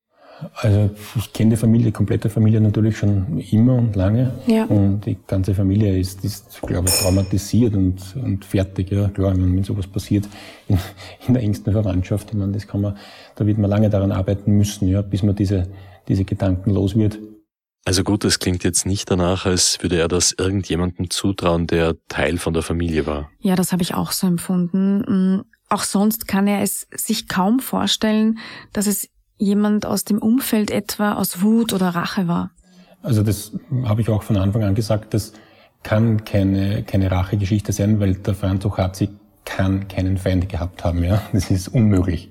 Also 0.53 0.91
ich 1.15 1.33
kenne 1.33 1.51
die 1.51 1.57
Familie, 1.57 1.87
die 1.87 1.91
komplette 1.91 2.29
Familie 2.29 2.61
natürlich 2.61 2.97
schon 2.97 3.39
immer 3.39 3.75
und 3.75 3.95
lange. 3.95 4.33
Ja. 4.45 4.65
Und 4.65 5.01
die 5.01 5.17
ganze 5.25 5.55
Familie 5.55 5.97
ist, 5.97 6.23
ist 6.23 6.61
glaube 6.61 6.87
ich, 6.87 6.95
traumatisiert 6.95 7.75
und, 7.75 8.15
und 8.15 8.45
fertig. 8.45 8.91
Ja, 8.91 9.07
klar, 9.09 9.33
wenn 9.35 9.63
sowas 9.63 9.87
passiert 9.87 10.27
in, 10.67 10.77
in 11.27 11.33
der 11.33 11.43
engsten 11.43 11.73
Verwandtschaft, 11.73 12.29
ich 12.31 12.37
meine, 12.37 12.51
das 12.51 12.67
kann 12.67 12.81
man, 12.81 12.97
da 13.35 13.45
wird 13.45 13.57
man 13.57 13.69
lange 13.69 13.89
daran 13.89 14.11
arbeiten 14.11 14.51
müssen, 14.51 14.87
ja, 14.87 15.01
bis 15.01 15.23
man 15.23 15.35
diese, 15.35 15.67
diese 16.07 16.23
Gedanken 16.23 16.71
los 16.71 16.95
wird. 16.95 17.17
Also 17.85 18.03
gut, 18.03 18.25
es 18.25 18.39
klingt 18.39 18.65
jetzt 18.65 18.85
nicht 18.85 19.09
danach, 19.09 19.45
als 19.45 19.81
würde 19.81 19.97
er 19.97 20.09
das 20.09 20.33
irgendjemandem 20.37 21.09
zutrauen, 21.09 21.67
der 21.67 21.95
Teil 22.09 22.37
von 22.37 22.53
der 22.53 22.61
Familie 22.61 23.05
war. 23.05 23.31
Ja, 23.39 23.55
das 23.55 23.71
habe 23.71 23.81
ich 23.81 23.93
auch 23.93 24.11
so 24.11 24.27
empfunden. 24.27 25.37
Mm, 25.37 25.43
auch 25.69 25.83
sonst 25.83 26.27
kann 26.27 26.47
er 26.47 26.61
es 26.61 26.87
sich 26.93 27.29
kaum 27.29 27.59
vorstellen, 27.59 28.39
dass 28.73 28.87
es 28.87 29.09
jemand 29.37 29.85
aus 29.85 30.03
dem 30.03 30.19
Umfeld 30.19 30.71
etwa 30.71 31.13
aus 31.13 31.41
Wut 31.41 31.73
oder 31.73 31.89
Rache 31.89 32.27
war? 32.27 32.51
Also 33.01 33.23
das 33.23 33.51
habe 33.85 34.01
ich 34.01 34.09
auch 34.09 34.23
von 34.23 34.37
Anfang 34.37 34.63
an 34.63 34.75
gesagt, 34.75 35.13
das 35.13 35.33
kann 35.83 36.25
keine, 36.25 36.83
keine 36.83 37.11
Rachegeschichte 37.11 37.71
sein, 37.71 37.99
weil 37.99 38.15
der 38.15 38.33
Franz 38.33 38.65
Ochatzi 38.65 39.09
kann 39.45 39.87
keinen 39.87 40.17
Feind 40.17 40.49
gehabt 40.49 40.83
haben. 40.83 41.03
Ja? 41.03 41.21
Das 41.31 41.49
ist 41.49 41.69
unmöglich. 41.69 42.29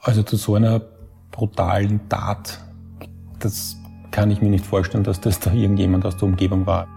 Also 0.00 0.22
zu 0.22 0.36
so 0.36 0.54
einer 0.54 0.80
brutalen 1.30 2.08
Tat, 2.08 2.60
das 3.38 3.76
kann 4.10 4.30
ich 4.30 4.40
mir 4.40 4.50
nicht 4.50 4.64
vorstellen, 4.64 5.04
dass 5.04 5.20
das 5.20 5.40
da 5.40 5.52
irgendjemand 5.52 6.06
aus 6.06 6.16
der 6.16 6.28
Umgebung 6.28 6.66
war. 6.66 6.88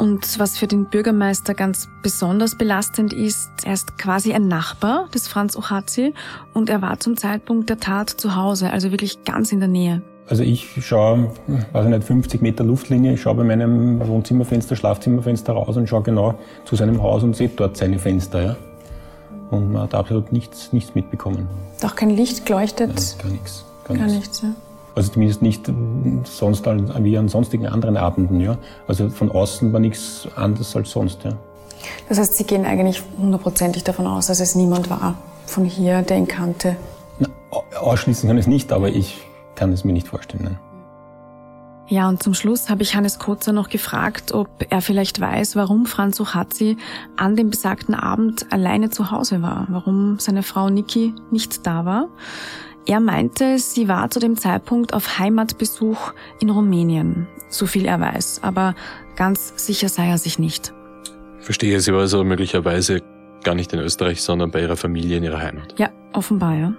Und 0.00 0.38
was 0.38 0.56
für 0.56 0.66
den 0.66 0.86
Bürgermeister 0.86 1.52
ganz 1.52 1.90
besonders 2.00 2.56
belastend 2.56 3.12
ist, 3.12 3.50
er 3.64 3.74
ist 3.74 3.98
quasi 3.98 4.32
ein 4.32 4.48
Nachbar 4.48 5.08
des 5.14 5.28
Franz 5.28 5.56
Ochazi 5.56 6.14
und 6.54 6.70
er 6.70 6.80
war 6.80 6.98
zum 7.00 7.18
Zeitpunkt 7.18 7.68
der 7.68 7.80
Tat 7.80 8.08
zu 8.08 8.34
Hause, 8.34 8.70
also 8.70 8.92
wirklich 8.92 9.24
ganz 9.24 9.52
in 9.52 9.60
der 9.60 9.68
Nähe. 9.68 10.00
Also 10.26 10.42
ich 10.42 10.82
schaue, 10.82 11.30
weiß 11.72 11.84
ich 11.84 11.90
nicht, 11.90 12.04
50 12.04 12.40
Meter 12.40 12.64
Luftlinie, 12.64 13.12
ich 13.12 13.20
schaue 13.20 13.34
bei 13.34 13.44
meinem 13.44 14.00
Wohnzimmerfenster, 14.06 14.74
Schlafzimmerfenster 14.74 15.52
raus 15.52 15.76
und 15.76 15.86
schaue 15.86 16.02
genau 16.02 16.34
zu 16.64 16.76
seinem 16.76 17.02
Haus 17.02 17.22
und 17.22 17.36
sehe 17.36 17.50
dort 17.54 17.76
seine 17.76 17.98
Fenster. 17.98 18.42
Ja? 18.42 18.56
Und 19.50 19.72
man 19.72 19.82
hat 19.82 19.94
absolut 19.94 20.32
nichts, 20.32 20.72
nichts 20.72 20.94
mitbekommen. 20.94 21.46
Doch 21.82 21.94
kein 21.94 22.08
Licht 22.08 22.46
geleuchtet? 22.46 22.94
Nein, 22.94 23.04
gar 23.22 23.30
nichts. 23.32 23.64
Gar, 23.84 23.96
gar 23.98 24.06
nichts, 24.06 24.40
ja. 24.40 24.54
Also 24.94 25.12
zumindest 25.12 25.42
nicht 25.42 25.70
sonst 26.24 26.66
wie 26.66 27.18
an 27.18 27.28
sonstigen 27.28 27.66
anderen 27.66 27.96
Abenden. 27.96 28.40
Ja. 28.40 28.58
Also 28.88 29.08
von 29.08 29.30
außen 29.30 29.72
war 29.72 29.80
nichts 29.80 30.28
anderes 30.36 30.74
als 30.74 30.90
sonst. 30.90 31.24
Ja. 31.24 31.32
Das 32.08 32.18
heißt, 32.18 32.36
Sie 32.36 32.44
gehen 32.44 32.64
eigentlich 32.64 33.02
hundertprozentig 33.18 33.84
davon 33.84 34.06
aus, 34.06 34.26
dass 34.26 34.40
es 34.40 34.54
niemand 34.54 34.90
war 34.90 35.14
von 35.46 35.64
hier, 35.64 36.02
der 36.02 36.16
ihn 36.16 36.28
kannte? 36.28 36.76
Na, 37.18 37.28
ausschließen 37.80 38.28
kann 38.28 38.36
ich 38.38 38.44
es 38.44 38.48
nicht, 38.48 38.72
aber 38.72 38.88
ich 38.88 39.18
kann 39.54 39.72
es 39.72 39.84
mir 39.84 39.92
nicht 39.92 40.08
vorstellen. 40.08 40.44
Nein. 40.44 40.58
Ja, 41.88 42.08
und 42.08 42.22
zum 42.22 42.34
Schluss 42.34 42.70
habe 42.70 42.82
ich 42.82 42.94
Hannes 42.94 43.18
Kotzer 43.18 43.52
noch 43.52 43.68
gefragt, 43.68 44.32
ob 44.32 44.48
er 44.68 44.80
vielleicht 44.80 45.20
weiß, 45.20 45.56
warum 45.56 45.86
Franz 45.86 46.20
Ochatzi 46.20 46.76
an 47.16 47.34
dem 47.34 47.50
besagten 47.50 47.96
Abend 47.96 48.46
alleine 48.52 48.90
zu 48.90 49.10
Hause 49.10 49.42
war, 49.42 49.66
warum 49.70 50.20
seine 50.20 50.44
Frau 50.44 50.70
Niki 50.70 51.14
nicht 51.32 51.66
da 51.66 51.84
war. 51.84 52.06
Er 52.86 53.00
meinte, 53.00 53.58
sie 53.58 53.88
war 53.88 54.10
zu 54.10 54.20
dem 54.20 54.36
Zeitpunkt 54.36 54.94
auf 54.94 55.18
Heimatbesuch 55.18 56.12
in 56.40 56.50
Rumänien, 56.50 57.26
so 57.48 57.66
viel 57.66 57.84
er 57.84 58.00
weiß, 58.00 58.42
aber 58.42 58.74
ganz 59.16 59.52
sicher 59.64 59.88
sei 59.88 60.08
er 60.08 60.18
sich 60.18 60.38
nicht. 60.38 60.72
Verstehe, 61.40 61.80
sie 61.80 61.92
war 61.92 62.00
also 62.00 62.24
möglicherweise 62.24 63.02
gar 63.44 63.54
nicht 63.54 63.72
in 63.72 63.80
Österreich, 63.80 64.22
sondern 64.22 64.50
bei 64.50 64.60
ihrer 64.60 64.76
Familie 64.76 65.18
in 65.18 65.24
ihrer 65.24 65.40
Heimat. 65.40 65.78
Ja, 65.78 65.90
offenbar, 66.12 66.54
ja. 66.56 66.74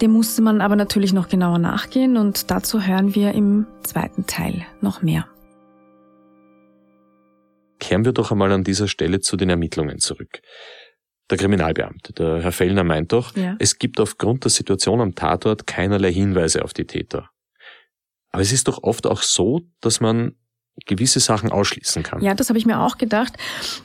Dem 0.00 0.10
musste 0.10 0.42
man 0.42 0.60
aber 0.60 0.76
natürlich 0.76 1.12
noch 1.12 1.28
genauer 1.28 1.58
nachgehen 1.58 2.16
und 2.16 2.50
dazu 2.50 2.82
hören 2.82 3.14
wir 3.14 3.32
im 3.32 3.66
zweiten 3.82 4.26
Teil 4.26 4.66
noch 4.80 5.02
mehr. 5.02 5.26
Kehren 7.78 8.04
wir 8.04 8.12
doch 8.12 8.32
einmal 8.32 8.52
an 8.52 8.64
dieser 8.64 8.88
Stelle 8.88 9.20
zu 9.20 9.36
den 9.36 9.50
Ermittlungen 9.50 9.98
zurück. 9.98 10.40
Der 11.30 11.38
Kriminalbeamte, 11.38 12.12
der 12.12 12.42
Herr 12.42 12.52
Fellner 12.52 12.84
meint 12.84 13.12
doch, 13.12 13.34
ja. 13.34 13.56
es 13.58 13.78
gibt 13.78 13.98
aufgrund 13.98 14.44
der 14.44 14.50
Situation 14.50 15.00
am 15.00 15.14
Tatort 15.14 15.66
keinerlei 15.66 16.12
Hinweise 16.12 16.62
auf 16.64 16.74
die 16.74 16.84
Täter. 16.84 17.30
Aber 18.30 18.42
es 18.42 18.52
ist 18.52 18.68
doch 18.68 18.82
oft 18.82 19.06
auch 19.06 19.22
so, 19.22 19.62
dass 19.80 20.00
man 20.00 20.34
gewisse 20.86 21.20
Sachen 21.20 21.52
ausschließen 21.52 22.02
kann. 22.02 22.20
Ja, 22.20 22.34
das 22.34 22.48
habe 22.48 22.58
ich 22.58 22.66
mir 22.66 22.80
auch 22.80 22.98
gedacht. 22.98 23.34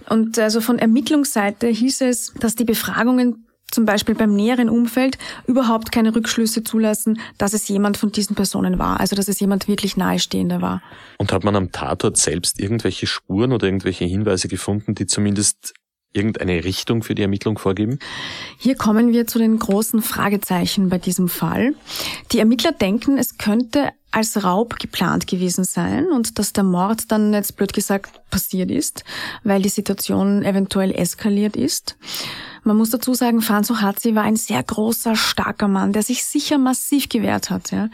Und 0.09 0.39
also 0.39 0.59
von 0.59 0.79
Ermittlungsseite 0.79 1.67
hieß 1.67 2.01
es, 2.01 2.33
dass 2.39 2.55
die 2.55 2.65
Befragungen 2.65 3.45
zum 3.71 3.85
Beispiel 3.85 4.15
beim 4.15 4.35
näheren 4.35 4.69
Umfeld 4.69 5.17
überhaupt 5.45 5.91
keine 5.91 6.15
Rückschlüsse 6.15 6.63
zulassen, 6.63 7.19
dass 7.37 7.53
es 7.53 7.67
jemand 7.67 7.97
von 7.97 8.11
diesen 8.11 8.35
Personen 8.35 8.79
war, 8.79 8.99
also 8.99 9.15
dass 9.15 9.27
es 9.27 9.39
jemand 9.39 9.67
wirklich 9.67 9.95
Nahestehender 9.95 10.61
war. 10.61 10.81
Und 11.19 11.31
hat 11.31 11.43
man 11.43 11.55
am 11.55 11.71
Tatort 11.71 12.17
selbst 12.17 12.59
irgendwelche 12.59 13.05
Spuren 13.05 13.51
oder 13.51 13.67
irgendwelche 13.67 14.05
Hinweise 14.05 14.47
gefunden, 14.47 14.95
die 14.95 15.05
zumindest 15.05 15.73
irgendeine 16.13 16.63
Richtung 16.63 17.03
für 17.03 17.15
die 17.15 17.21
Ermittlung 17.21 17.57
vorgeben? 17.57 17.99
Hier 18.57 18.75
kommen 18.75 19.13
wir 19.13 19.27
zu 19.27 19.37
den 19.39 19.59
großen 19.59 20.01
Fragezeichen 20.01 20.89
bei 20.89 20.97
diesem 20.97 21.29
Fall. 21.29 21.75
Die 22.31 22.39
Ermittler 22.39 22.71
denken, 22.71 23.17
es 23.17 23.37
könnte 23.37 23.89
als 24.11 24.43
Raub 24.43 24.79
geplant 24.79 25.27
gewesen 25.27 25.63
sein 25.63 26.07
und 26.07 26.39
dass 26.39 26.51
der 26.51 26.63
Mord 26.63 27.11
dann 27.11 27.31
jetzt 27.33 27.57
blöd 27.57 27.73
gesagt 27.73 28.21
passiert 28.31 28.71
ist, 28.71 29.03
weil 29.43 29.61
die 29.61 29.69
Situation 29.69 30.43
eventuell 30.43 30.91
eskaliert 30.91 31.55
ist. 31.55 31.95
Man 32.63 32.75
muss 32.75 32.89
dazu 32.89 33.13
sagen, 33.13 33.41
Franz 33.41 33.69
Ohazi 33.71 34.15
war 34.15 34.23
ein 34.23 34.35
sehr 34.35 34.61
großer, 34.61 35.15
starker 35.15 35.67
Mann, 35.67 35.93
der 35.93 36.03
sich 36.03 36.25
sicher 36.25 36.57
massiv 36.57 37.07
gewehrt 37.07 37.49
hat. 37.49 37.71
Ja? 37.71 37.89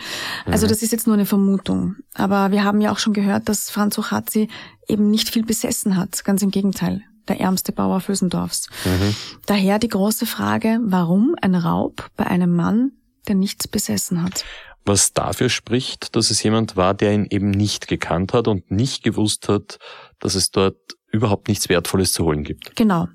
Also 0.45 0.65
mhm. 0.65 0.69
das 0.69 0.81
ist 0.81 0.91
jetzt 0.91 1.05
nur 1.05 1.15
eine 1.15 1.25
Vermutung. 1.25 1.97
Aber 2.13 2.51
wir 2.51 2.63
haben 2.63 2.81
ja 2.81 2.91
auch 2.91 2.97
schon 2.97 3.13
gehört, 3.13 3.47
dass 3.47 3.69
Franz 3.69 3.97
Ohazi 3.99 4.47
eben 4.87 5.11
nicht 5.11 5.29
viel 5.29 5.45
besessen 5.45 5.97
hat. 5.97 6.23
Ganz 6.23 6.41
im 6.41 6.51
Gegenteil 6.51 7.03
der 7.27 7.39
ärmste 7.39 7.71
Bauer 7.71 8.01
Fösendorfs. 8.01 8.69
Mhm. 8.85 9.15
Daher 9.45 9.79
die 9.79 9.87
große 9.87 10.25
Frage, 10.25 10.79
warum 10.83 11.35
ein 11.41 11.55
Raub 11.55 12.09
bei 12.15 12.27
einem 12.27 12.55
Mann, 12.55 12.91
der 13.27 13.35
nichts 13.35 13.67
besessen 13.67 14.23
hat? 14.23 14.45
Was 14.85 15.13
dafür 15.13 15.49
spricht, 15.49 16.15
dass 16.15 16.29
es 16.29 16.43
jemand 16.43 16.75
war, 16.75 16.93
der 16.93 17.13
ihn 17.13 17.25
eben 17.29 17.49
nicht 17.49 17.87
gekannt 17.87 18.33
hat 18.33 18.47
und 18.47 18.69
nicht 18.69 19.03
gewusst 19.03 19.49
hat, 19.49 19.79
dass 20.19 20.35
es 20.35 20.51
dort 20.51 20.77
überhaupt 21.11 21.47
nichts 21.47 21.69
Wertvolles 21.69 22.13
zu 22.13 22.25
holen 22.25 22.43
gibt. 22.43 22.75
Genau. 22.75 23.07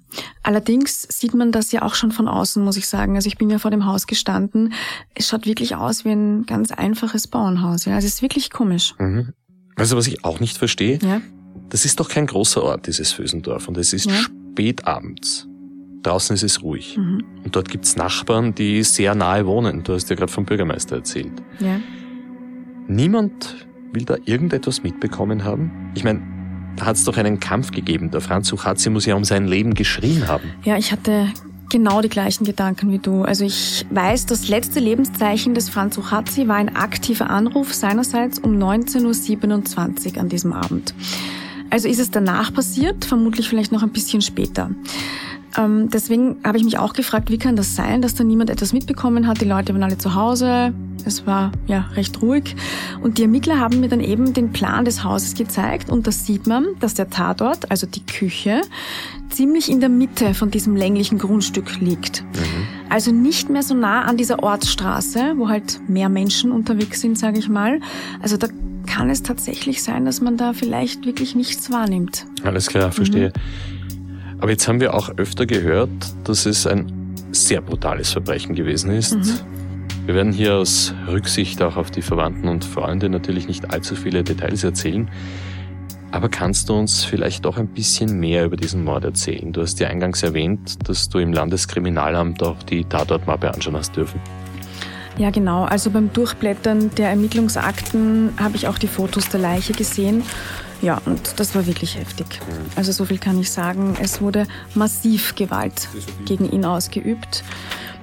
Allerdings 0.42 1.03
sieht 1.03 1.35
man 1.35 1.53
das 1.53 1.70
ja 1.70 1.83
auch 1.83 1.94
schon 1.94 2.11
von 2.11 2.27
außen, 2.27 2.64
muss 2.64 2.77
ich 2.77 2.88
sagen. 2.88 3.14
Also 3.14 3.29
ich 3.29 3.37
bin 3.37 3.51
ja 3.51 3.59
vor 3.59 3.70
dem 3.70 3.87
Haus 3.87 4.07
gestanden. 4.07 4.73
Es 5.14 5.29
schaut 5.29 5.46
wirklich 5.46 5.77
aus 5.77 6.05
wie 6.05 6.11
ein 6.11 6.46
ganz 6.46 6.73
einfaches 6.73 7.29
Bauernhaus. 7.29 7.85
Ja, 7.85 7.94
also 7.94 8.07
es 8.07 8.14
ist 8.14 8.23
wirklich 8.23 8.51
komisch. 8.51 8.94
Mhm. 8.99 9.35
Also 9.77 9.96
was 9.96 10.07
ich 10.07 10.25
auch 10.25 10.40
nicht 10.40 10.57
verstehe, 10.57 10.99
ja? 11.03 11.20
Das 11.69 11.85
ist 11.85 12.01
doch 12.01 12.09
kein 12.09 12.27
großer 12.27 12.63
Ort, 12.63 12.87
dieses 12.87 13.13
Fösendorf. 13.13 13.69
Und 13.69 13.77
es 13.77 13.93
ist 13.93 14.07
ja. 14.07 14.15
spät 14.15 14.87
abends. 14.87 15.47
Draußen 16.03 16.35
ist 16.35 16.43
es 16.43 16.63
ruhig. 16.63 16.97
Mhm. 16.97 17.25
Und 17.45 17.55
dort 17.55 17.69
gibt's 17.69 17.97
Nachbarn, 17.97 18.55
die 18.55 18.83
sehr 18.83 19.15
nahe 19.15 19.47
wohnen. 19.47 19.83
Du 19.83 19.93
hast 19.93 20.09
ja 20.11 20.17
gerade 20.17 20.33
vom 20.33 20.45
Bürgermeister 20.47 20.97
erzählt. 20.97 21.33
Ja. 21.59 21.81
Niemand 22.89 23.67
will 23.93 24.05
da 24.05 24.17
irgendetwas 24.25 24.83
mitbekommen 24.83 25.45
haben? 25.45 25.93
Ich 25.95 26.05
meine, 26.05 26.23
da 26.77 26.87
hat's 26.87 27.05
doch 27.05 27.17
einen 27.17 27.41
Kampf 27.41 27.71
gegeben. 27.73 28.11
Der 28.11 28.21
Franz 28.21 28.49
Suchatzi 28.49 28.91
muss 28.91 29.07
ja 29.07 29.15
um 29.15 29.25
sein 29.25 29.47
Leben 29.47 29.75
geschrien 29.75 30.29
haben. 30.29 30.51
Ja, 30.65 30.77
ich 30.77 30.93
hatte 30.93 31.29
genau 31.71 32.03
die 32.03 32.09
gleichen 32.09 32.45
Gedanken 32.45 32.91
wie 32.91 32.99
du. 32.99 33.23
Also 33.23 33.45
ich 33.45 33.87
weiß, 33.91 34.27
das 34.27 34.49
letzte 34.49 34.81
Lebenszeichen 34.81 35.55
des 35.55 35.71
Franz 35.71 35.95
Suchatzi 35.95 36.47
war 36.49 36.57
ein 36.57 36.77
aktiver 36.77 37.31
Anruf 37.31 37.73
seinerseits 37.73 38.39
um 38.39 38.59
19.27 38.59 40.15
Uhr 40.15 40.21
an 40.21 40.29
diesem 40.29 40.53
Abend. 40.53 40.95
Also 41.71 41.89
ist 41.89 42.01
es 42.01 42.11
danach 42.11 42.53
passiert, 42.53 43.05
vermutlich 43.05 43.49
vielleicht 43.49 43.73
noch 43.73 43.83
ein 43.83 43.91
bisschen 43.91 44.21
später. 44.21 44.71
Ähm, 45.57 45.89
deswegen 45.91 46.37
habe 46.45 46.59
ich 46.59 46.65
mich 46.65 46.79
auch 46.79 46.93
gefragt, 46.93 47.31
wie 47.31 47.39
kann 47.39 47.57
das 47.57 47.75
sein, 47.75 48.03
dass 48.03 48.15
da 48.15 48.25
niemand 48.25 48.51
etwas 48.51 48.73
mitbekommen 48.73 49.27
hat? 49.27 49.41
Die 49.41 49.47
Leute 49.47 49.73
waren 49.73 49.83
alle 49.83 49.99
zu 49.99 50.15
Hause, 50.15 50.73
es 51.05 51.27
war 51.27 51.53
ja 51.67 51.89
recht 51.95 52.23
ruhig. 52.23 52.55
Und 53.03 53.19
die 53.19 53.23
Ermittler 53.23 53.59
haben 53.59 53.81
mir 53.81 53.89
dann 53.89 54.01
eben 54.01 54.33
den 54.33 54.53
Plan 54.53 54.85
des 54.85 55.03
Hauses 55.03 55.35
gezeigt 55.35 55.91
und 55.91 56.07
da 56.07 56.13
sieht 56.13 56.47
man, 56.47 56.67
dass 56.79 56.95
der 56.95 57.11
Tatort, 57.11 57.71
also 57.71 57.87
die 57.87 58.05
Küche, 58.05 58.63
ziemlich 59.31 59.71
in 59.71 59.81
der 59.81 59.89
Mitte 59.89 60.35
von 60.35 60.51
diesem 60.51 60.77
länglichen 60.77 61.19
Grundstück 61.19 61.81
liegt. 61.81 62.23
Mhm. 62.23 62.67
Also 62.89 63.13
nicht 63.13 63.49
mehr 63.49 63.63
so 63.63 63.75
nah 63.75 64.03
an 64.03 64.17
dieser 64.17 64.43
Ortsstraße, 64.43 65.35
wo 65.37 65.49
halt 65.49 65.81
mehr 65.89 66.09
Menschen 66.09 66.51
unterwegs 66.53 67.01
sind, 67.01 67.19
sage 67.19 67.39
ich 67.39 67.49
mal. 67.49 67.81
Also 68.21 68.37
da 68.37 68.49
kann 68.87 69.09
es 69.09 69.23
tatsächlich 69.23 69.83
sein, 69.83 70.05
dass 70.05 70.21
man 70.21 70.37
da 70.37 70.53
vielleicht 70.53 71.07
wirklich 71.07 71.35
nichts 71.35 71.71
wahrnimmt. 71.71 72.27
Alles 72.43 72.67
klar, 72.67 72.91
verstehe. 72.91 73.29
Mhm. 73.29 73.80
Aber 74.40 74.50
jetzt 74.50 74.66
haben 74.66 74.81
wir 74.81 74.94
auch 74.94 75.11
öfter 75.16 75.46
gehört, 75.46 75.90
dass 76.24 76.46
es 76.46 76.66
ein 76.66 77.14
sehr 77.31 77.61
brutales 77.61 78.11
Verbrechen 78.11 78.55
gewesen 78.55 78.90
ist. 78.90 79.14
Mhm. 79.14 79.40
Wir 80.07 80.14
werden 80.14 80.33
hier 80.33 80.55
aus 80.55 80.94
Rücksicht 81.07 81.62
auch 81.62 81.76
auf 81.76 81.90
die 81.90 82.03
Verwandten 82.03 82.48
und 82.48 82.64
Freunde 82.64 83.09
natürlich 83.09 83.46
nicht 83.46 83.70
allzu 83.72 83.94
viele 83.94 84.24
Details 84.24 84.64
erzählen. 84.64 85.09
Aber 86.11 86.29
kannst 86.29 86.68
du 86.68 86.74
uns 86.74 87.05
vielleicht 87.05 87.44
doch 87.44 87.57
ein 87.57 87.68
bisschen 87.68 88.18
mehr 88.18 88.44
über 88.44 88.57
diesen 88.57 88.83
Mord 88.83 89.05
erzählen? 89.05 89.53
Du 89.53 89.61
hast 89.61 89.79
ja 89.79 89.88
eingangs 89.88 90.22
erwähnt, 90.22 90.88
dass 90.88 91.09
du 91.09 91.18
im 91.18 91.33
Landeskriminalamt 91.33 92.42
auch 92.42 92.61
die 92.64 92.85
Tatortmappe 92.85 93.53
anschauen 93.53 93.76
hast 93.76 93.94
dürfen. 93.94 94.20
Ja, 95.18 95.31
genau. 95.31 95.64
Also 95.64 95.90
beim 95.90 96.12
Durchblättern 96.12 96.90
der 96.96 97.11
Ermittlungsakten 97.11 98.33
habe 98.38 98.57
ich 98.57 98.66
auch 98.66 98.79
die 98.79 98.88
Fotos 98.88 99.29
der 99.29 99.40
Leiche 99.40 99.74
gesehen. 99.74 100.22
Ja, 100.83 101.01
und 101.05 101.38
das 101.38 101.55
war 101.55 101.66
wirklich 101.66 101.97
heftig. 101.99 102.40
Also 102.75 102.93
so 102.93 103.05
viel 103.05 103.19
kann 103.19 103.38
ich 103.38 103.51
sagen. 103.51 103.97
Es 104.01 104.23
wurde 104.23 104.47
massiv 104.75 105.35
Gewalt 105.35 105.88
gegen 106.25 106.51
ihn 106.51 106.64
ausgeübt. 106.64 107.45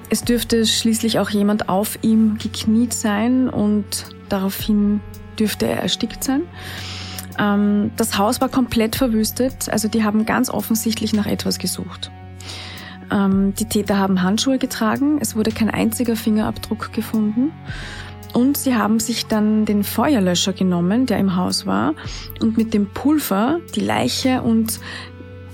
Es 0.09 0.23
dürfte 0.23 0.65
schließlich 0.65 1.19
auch 1.19 1.29
jemand 1.29 1.69
auf 1.69 1.99
ihm 2.01 2.37
gekniet 2.37 2.93
sein 2.93 3.49
und 3.49 4.05
daraufhin 4.29 5.01
dürfte 5.39 5.67
er 5.67 5.81
erstickt 5.81 6.23
sein. 6.23 6.43
Ähm, 7.39 7.91
das 7.97 8.17
Haus 8.17 8.39
war 8.41 8.49
komplett 8.49 8.95
verwüstet, 8.95 9.69
also 9.69 9.87
die 9.87 10.03
haben 10.03 10.25
ganz 10.25 10.49
offensichtlich 10.49 11.13
nach 11.13 11.25
etwas 11.25 11.59
gesucht. 11.59 12.11
Ähm, 13.11 13.53
die 13.55 13.65
Täter 13.65 13.97
haben 13.97 14.21
Handschuhe 14.21 14.57
getragen, 14.57 15.17
es 15.19 15.35
wurde 15.35 15.51
kein 15.51 15.69
einziger 15.69 16.15
Fingerabdruck 16.15 16.93
gefunden. 16.93 17.51
Und 18.37 18.55
sie 18.55 18.75
haben 18.75 18.99
sich 18.99 19.25
dann 19.25 19.65
den 19.65 19.83
Feuerlöscher 19.83 20.53
genommen, 20.53 21.07
der 21.07 21.17
im 21.17 21.35
Haus 21.35 21.65
war, 21.65 21.95
und 22.39 22.55
mit 22.55 22.71
dem 22.71 22.85
Pulver 22.85 23.59
die 23.73 23.79
Leiche 23.79 24.43
und 24.43 24.79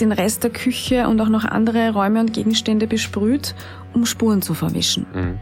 den 0.02 0.12
Rest 0.12 0.44
der 0.44 0.52
Küche 0.52 1.08
und 1.08 1.22
auch 1.22 1.30
noch 1.30 1.46
andere 1.46 1.94
Räume 1.94 2.20
und 2.20 2.34
Gegenstände 2.34 2.86
besprüht, 2.86 3.56
um 3.94 4.06
Spuren 4.06 4.42
zu 4.42 4.54
verwischen. 4.54 5.06
Mhm. 5.14 5.40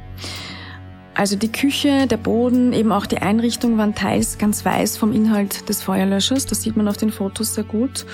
Also 1.16 1.36
die 1.36 1.52
Küche, 1.52 2.06
der 2.06 2.18
Boden, 2.18 2.74
eben 2.74 2.92
auch 2.92 3.08
die 3.08 3.18
Einrichtung 3.18 3.76
waren 3.80 3.96
teils 3.96 4.38
ganz 4.38 4.64
weiß 4.64 4.98
vom 4.98 5.12
Inhalt 5.12 5.68
des 5.68 5.82
Feuerlöschers. 5.82 6.46
Das 6.46 6.62
sieht 6.62 6.78
man 6.78 6.88
auf 6.88 6.98
den 6.98 7.10
Fotos 7.10 7.56
sehr 7.56 7.64
gut. 7.64 8.06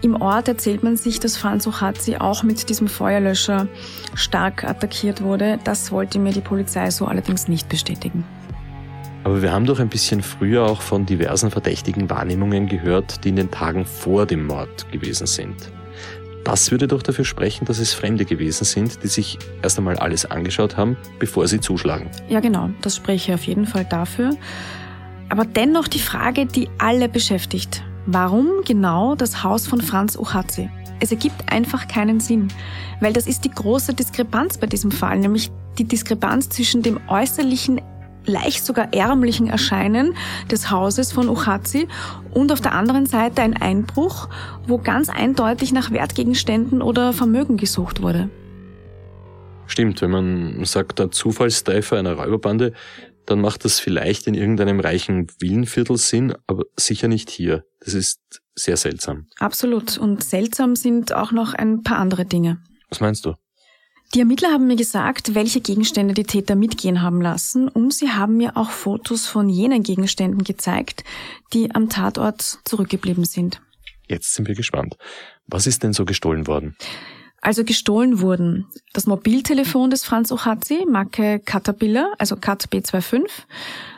Im 0.00 0.18
Ort 0.22 0.48
erzählt 0.48 0.82
man 0.82 0.96
sich, 0.96 1.20
dass 1.20 1.36
Franz 1.36 1.66
Ochatzi 1.66 2.16
auch 2.16 2.42
mit 2.42 2.66
diesem 2.70 2.88
Feuerlöscher 2.88 3.68
stark 4.14 4.64
attackiert 4.64 5.20
wurde. 5.20 5.58
Das 5.64 5.92
wollte 5.92 6.18
mir 6.18 6.32
die 6.32 6.40
Polizei 6.40 6.90
so 6.90 7.04
allerdings 7.04 7.46
nicht 7.46 7.68
bestätigen. 7.68 8.24
Aber 9.24 9.40
wir 9.40 9.52
haben 9.52 9.64
doch 9.64 9.80
ein 9.80 9.88
bisschen 9.88 10.22
früher 10.22 10.64
auch 10.64 10.82
von 10.82 11.06
diversen 11.06 11.50
verdächtigen 11.50 12.10
Wahrnehmungen 12.10 12.66
gehört, 12.68 13.24
die 13.24 13.30
in 13.30 13.36
den 13.36 13.50
Tagen 13.50 13.86
vor 13.86 14.26
dem 14.26 14.46
Mord 14.46 14.90
gewesen 14.92 15.26
sind. 15.26 15.70
Das 16.44 16.70
würde 16.70 16.86
doch 16.86 17.02
dafür 17.02 17.24
sprechen, 17.24 17.64
dass 17.64 17.78
es 17.78 17.94
Fremde 17.94 18.26
gewesen 18.26 18.64
sind, 18.64 19.02
die 19.02 19.08
sich 19.08 19.38
erst 19.62 19.78
einmal 19.78 19.96
alles 19.96 20.26
angeschaut 20.26 20.76
haben, 20.76 20.98
bevor 21.18 21.48
sie 21.48 21.58
zuschlagen. 21.58 22.10
Ja, 22.28 22.40
genau, 22.40 22.68
das 22.82 22.96
spreche 22.96 23.32
auf 23.32 23.44
jeden 23.44 23.66
Fall 23.66 23.86
dafür. 23.86 24.36
Aber 25.30 25.46
dennoch 25.46 25.88
die 25.88 26.00
Frage, 26.00 26.44
die 26.44 26.68
alle 26.76 27.08
beschäftigt. 27.08 27.82
Warum 28.04 28.48
genau 28.66 29.14
das 29.14 29.42
Haus 29.42 29.66
von 29.66 29.80
Franz 29.80 30.16
Uhatzi? 30.16 30.68
Es 31.00 31.10
ergibt 31.10 31.50
einfach 31.50 31.88
keinen 31.88 32.20
Sinn, 32.20 32.48
weil 33.00 33.14
das 33.14 33.26
ist 33.26 33.46
die 33.46 33.50
große 33.50 33.94
Diskrepanz 33.94 34.58
bei 34.58 34.66
diesem 34.66 34.90
Fall, 34.90 35.18
nämlich 35.18 35.50
die 35.78 35.84
Diskrepanz 35.84 36.50
zwischen 36.50 36.82
dem 36.82 37.00
äußerlichen 37.08 37.80
leicht 38.26 38.64
sogar 38.64 38.92
ärmlichen 38.92 39.48
Erscheinen 39.48 40.16
des 40.50 40.70
Hauses 40.70 41.12
von 41.12 41.28
Uchazi 41.28 41.88
und 42.32 42.52
auf 42.52 42.60
der 42.60 42.72
anderen 42.72 43.06
Seite 43.06 43.42
ein 43.42 43.56
Einbruch, 43.56 44.28
wo 44.66 44.78
ganz 44.78 45.08
eindeutig 45.08 45.72
nach 45.72 45.90
Wertgegenständen 45.90 46.82
oder 46.82 47.12
Vermögen 47.12 47.56
gesucht 47.56 48.02
wurde. 48.02 48.30
Stimmt, 49.66 50.02
wenn 50.02 50.10
man 50.10 50.64
sagt, 50.64 50.98
der 50.98 51.10
Zufallstreffer 51.10 51.98
einer 51.98 52.14
Räuberbande, 52.14 52.72
dann 53.26 53.40
macht 53.40 53.64
das 53.64 53.80
vielleicht 53.80 54.26
in 54.26 54.34
irgendeinem 54.34 54.80
reichen 54.80 55.28
Villenviertel 55.38 55.96
Sinn, 55.96 56.34
aber 56.46 56.64
sicher 56.76 57.08
nicht 57.08 57.30
hier. 57.30 57.64
Das 57.80 57.94
ist 57.94 58.20
sehr 58.54 58.76
seltsam. 58.76 59.26
Absolut. 59.38 59.96
Und 59.98 60.22
seltsam 60.22 60.76
sind 60.76 61.14
auch 61.14 61.32
noch 61.32 61.54
ein 61.54 61.82
paar 61.82 61.98
andere 61.98 62.26
Dinge. 62.26 62.58
Was 62.90 63.00
meinst 63.00 63.24
du? 63.24 63.34
Die 64.14 64.20
Ermittler 64.20 64.52
haben 64.52 64.68
mir 64.68 64.76
gesagt, 64.76 65.34
welche 65.34 65.60
Gegenstände 65.60 66.14
die 66.14 66.22
Täter 66.22 66.54
mitgehen 66.54 67.02
haben 67.02 67.20
lassen 67.20 67.66
und 67.66 67.92
sie 67.92 68.12
haben 68.12 68.36
mir 68.36 68.56
auch 68.56 68.70
Fotos 68.70 69.26
von 69.26 69.48
jenen 69.48 69.82
Gegenständen 69.82 70.44
gezeigt, 70.44 71.02
die 71.52 71.74
am 71.74 71.88
Tatort 71.88 72.60
zurückgeblieben 72.64 73.24
sind. 73.24 73.60
Jetzt 74.06 74.34
sind 74.34 74.46
wir 74.46 74.54
gespannt. 74.54 74.96
Was 75.48 75.66
ist 75.66 75.82
denn 75.82 75.92
so 75.92 76.04
gestohlen 76.04 76.46
worden? 76.46 76.76
Also 77.40 77.64
gestohlen 77.64 78.20
wurden 78.20 78.66
das 78.92 79.06
Mobiltelefon 79.06 79.90
des 79.90 80.04
Franz 80.04 80.30
Ochazi, 80.30 80.86
Marke 80.88 81.40
Caterpillar, 81.40 82.12
also 82.16 82.36
Cat 82.36 82.68
B25, 82.68 83.24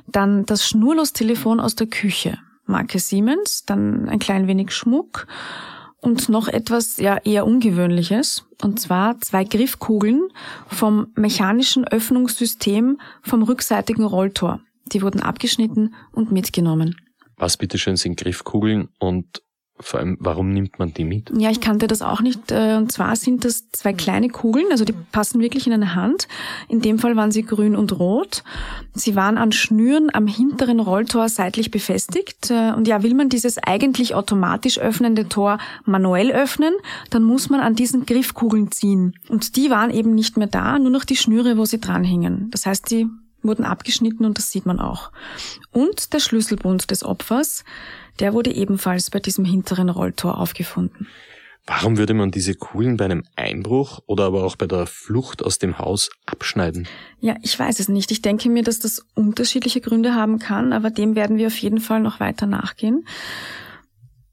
dann 0.06 0.46
das 0.46 0.66
Schnurlostelefon 0.66 1.60
aus 1.60 1.74
der 1.74 1.88
Küche, 1.88 2.38
Marke 2.64 3.00
Siemens, 3.00 3.66
dann 3.66 4.08
ein 4.08 4.18
klein 4.18 4.48
wenig 4.48 4.72
Schmuck 4.72 5.26
und 6.06 6.28
noch 6.28 6.46
etwas 6.46 6.98
ja 6.98 7.18
eher 7.24 7.44
ungewöhnliches, 7.44 8.44
und 8.62 8.78
zwar 8.78 9.20
zwei 9.22 9.42
Griffkugeln 9.42 10.28
vom 10.68 11.08
mechanischen 11.16 11.84
Öffnungssystem 11.84 13.00
vom 13.22 13.42
rückseitigen 13.42 14.04
Rolltor. 14.04 14.60
Die 14.92 15.02
wurden 15.02 15.20
abgeschnitten 15.20 15.96
und 16.12 16.30
mitgenommen. 16.30 16.94
Was 17.36 17.56
bitteschön 17.56 17.96
sind 17.96 18.20
Griffkugeln 18.20 18.88
und 19.00 19.42
vor 19.78 20.00
allem, 20.00 20.16
warum 20.20 20.50
nimmt 20.50 20.78
man 20.78 20.94
die 20.94 21.04
mit? 21.04 21.30
Ja, 21.36 21.50
ich 21.50 21.60
kannte 21.60 21.86
das 21.86 22.00
auch 22.00 22.22
nicht. 22.22 22.50
Äh, 22.50 22.76
und 22.76 22.90
zwar 22.90 23.14
sind 23.14 23.44
das 23.44 23.70
zwei 23.72 23.92
kleine 23.92 24.28
Kugeln, 24.28 24.66
also 24.70 24.84
die 24.84 24.94
passen 25.12 25.40
wirklich 25.40 25.66
in 25.66 25.72
eine 25.72 25.94
Hand. 25.94 26.28
In 26.68 26.80
dem 26.80 26.98
Fall 26.98 27.14
waren 27.16 27.30
sie 27.30 27.42
grün 27.42 27.76
und 27.76 27.98
rot. 27.98 28.42
Sie 28.94 29.16
waren 29.16 29.36
an 29.36 29.52
Schnüren 29.52 30.08
am 30.12 30.26
hinteren 30.26 30.80
Rolltor 30.80 31.28
seitlich 31.28 31.70
befestigt. 31.70 32.50
Äh, 32.50 32.72
und 32.72 32.88
ja, 32.88 33.02
will 33.02 33.14
man 33.14 33.28
dieses 33.28 33.58
eigentlich 33.58 34.14
automatisch 34.14 34.78
öffnende 34.78 35.28
Tor 35.28 35.58
manuell 35.84 36.32
öffnen, 36.32 36.72
dann 37.10 37.22
muss 37.22 37.50
man 37.50 37.60
an 37.60 37.74
diesen 37.74 38.06
Griffkugeln 38.06 38.72
ziehen. 38.72 39.14
Und 39.28 39.56
die 39.56 39.68
waren 39.68 39.90
eben 39.90 40.14
nicht 40.14 40.38
mehr 40.38 40.48
da, 40.48 40.78
nur 40.78 40.90
noch 40.90 41.04
die 41.04 41.16
Schnüre, 41.16 41.58
wo 41.58 41.66
sie 41.66 41.80
dranhingen. 41.80 42.50
Das 42.50 42.64
heißt, 42.64 42.90
die 42.90 43.08
wurden 43.42 43.64
abgeschnitten 43.64 44.24
und 44.24 44.38
das 44.38 44.50
sieht 44.50 44.66
man 44.66 44.80
auch. 44.80 45.10
Und 45.70 46.12
der 46.12 46.20
Schlüsselbund 46.20 46.90
des 46.90 47.04
Opfers, 47.04 47.64
der 48.20 48.32
wurde 48.32 48.52
ebenfalls 48.52 49.10
bei 49.10 49.20
diesem 49.20 49.44
hinteren 49.44 49.88
Rolltor 49.88 50.38
aufgefunden. 50.38 51.08
Warum 51.66 51.98
würde 51.98 52.14
man 52.14 52.30
diese 52.30 52.54
Kugeln 52.54 52.96
bei 52.96 53.06
einem 53.06 53.24
Einbruch 53.34 54.00
oder 54.06 54.24
aber 54.26 54.44
auch 54.44 54.54
bei 54.54 54.68
der 54.68 54.86
Flucht 54.86 55.44
aus 55.44 55.58
dem 55.58 55.78
Haus 55.78 56.10
abschneiden? 56.24 56.86
Ja, 57.18 57.36
ich 57.42 57.58
weiß 57.58 57.80
es 57.80 57.88
nicht. 57.88 58.12
Ich 58.12 58.22
denke 58.22 58.48
mir, 58.48 58.62
dass 58.62 58.78
das 58.78 59.04
unterschiedliche 59.14 59.80
Gründe 59.80 60.14
haben 60.14 60.38
kann, 60.38 60.72
aber 60.72 60.90
dem 60.90 61.16
werden 61.16 61.38
wir 61.38 61.48
auf 61.48 61.58
jeden 61.58 61.80
Fall 61.80 62.00
noch 62.00 62.20
weiter 62.20 62.46
nachgehen. 62.46 63.04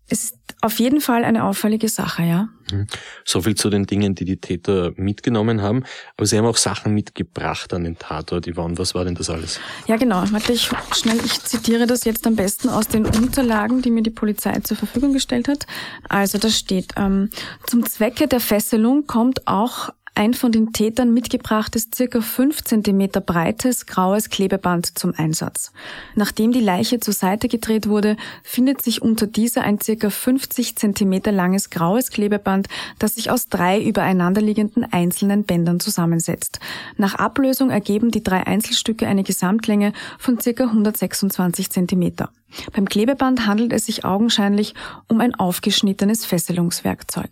Es 0.08 0.38
auf 0.64 0.80
jeden 0.80 1.02
Fall 1.02 1.26
eine 1.26 1.44
auffällige 1.44 1.90
Sache, 1.90 2.24
ja. 2.24 2.48
Mhm. 2.72 2.88
So 3.26 3.42
viel 3.42 3.56
zu 3.56 3.70
den 3.70 3.86
Dingen, 3.86 4.16
die 4.16 4.24
die 4.24 4.38
Täter 4.38 4.94
mitgenommen 4.96 5.62
haben. 5.62 5.84
Aber 6.16 6.26
sie 6.26 6.38
haben 6.38 6.46
auch 6.46 6.56
Sachen 6.56 6.94
mitgebracht 6.94 7.74
an 7.74 7.84
den 7.84 8.00
Tatort. 8.00 8.48
Yvonne, 8.48 8.78
was 8.78 8.96
war 8.96 9.04
denn 9.04 9.16
das 9.16 9.30
alles? 9.30 9.60
Ja, 9.88 9.98
genau. 9.98 10.24
Warte, 10.32 10.54
ich 10.54 10.70
schnell, 10.94 11.20
ich 11.26 11.44
zitiere 11.44 11.86
das 11.86 12.06
jetzt 12.06 12.26
am 12.26 12.38
besten 12.38 12.70
aus 12.70 12.88
den 12.88 13.06
Unterlagen, 13.06 13.82
die 13.82 13.92
mir 13.92 14.04
die 14.04 14.10
Polizei 14.10 14.58
zur 14.62 14.78
Verfügung 14.78 15.12
gestellt 15.12 15.50
hat. 15.50 15.66
Also 16.08 16.38
da 16.38 16.50
steht, 16.50 16.94
ähm, 16.96 17.30
zum 17.68 17.86
Zwecke 17.86 18.30
der 18.30 18.40
Fesselung 18.40 19.06
kommt 19.06 19.46
auch 19.48 19.90
ein 20.16 20.36
von 20.36 20.52
den 20.52 20.74
Tätern 20.74 21.12
mitgebrachtes 21.14 21.90
circa 21.94 22.22
5 22.22 22.64
cm 22.64 23.10
breites 23.26 23.88
graues 23.88 24.30
Klebeband 24.30 24.98
zum 24.98 25.14
Einsatz. 25.18 25.72
Nachdem 26.16 26.52
die 26.52 26.60
Leiche 26.60 27.00
zur 27.00 27.16
Seite 27.16 27.48
gedreht 27.48 27.88
wurde, 27.88 28.16
findet 28.44 28.84
sich 28.84 29.02
unter 29.02 29.26
dieser 29.26 29.64
ein 29.64 29.82
circa 29.82 30.12
50 30.12 30.76
cm 30.76 31.22
langes 31.32 31.72
graues 31.72 32.12
Klebeband, 32.12 32.68
das 33.00 33.16
sich 33.16 33.32
aus 33.32 33.48
drei 33.48 33.82
übereinanderliegenden 33.82 34.86
einzelnen 34.92 35.46
Bändern 35.46 35.80
zusammensetzt. 35.80 36.60
Nach 36.96 37.16
Ablösung 37.16 37.72
ergeben 37.72 38.12
die 38.12 38.24
drei 38.24 38.46
Einzelstücke 38.46 39.08
eine 39.08 39.24
Gesamtlänge 39.24 39.94
von 40.20 40.40
circa 40.40 40.66
126 40.66 41.72
cm. 41.72 42.28
Beim 42.74 42.88
Klebeband 42.88 43.46
handelt 43.46 43.74
es 43.74 43.86
sich 43.86 44.06
augenscheinlich 44.06 44.74
um 45.08 45.22
ein 45.22 45.36
aufgeschnittenes 45.36 46.26
Fesselungswerkzeug. 46.26 47.30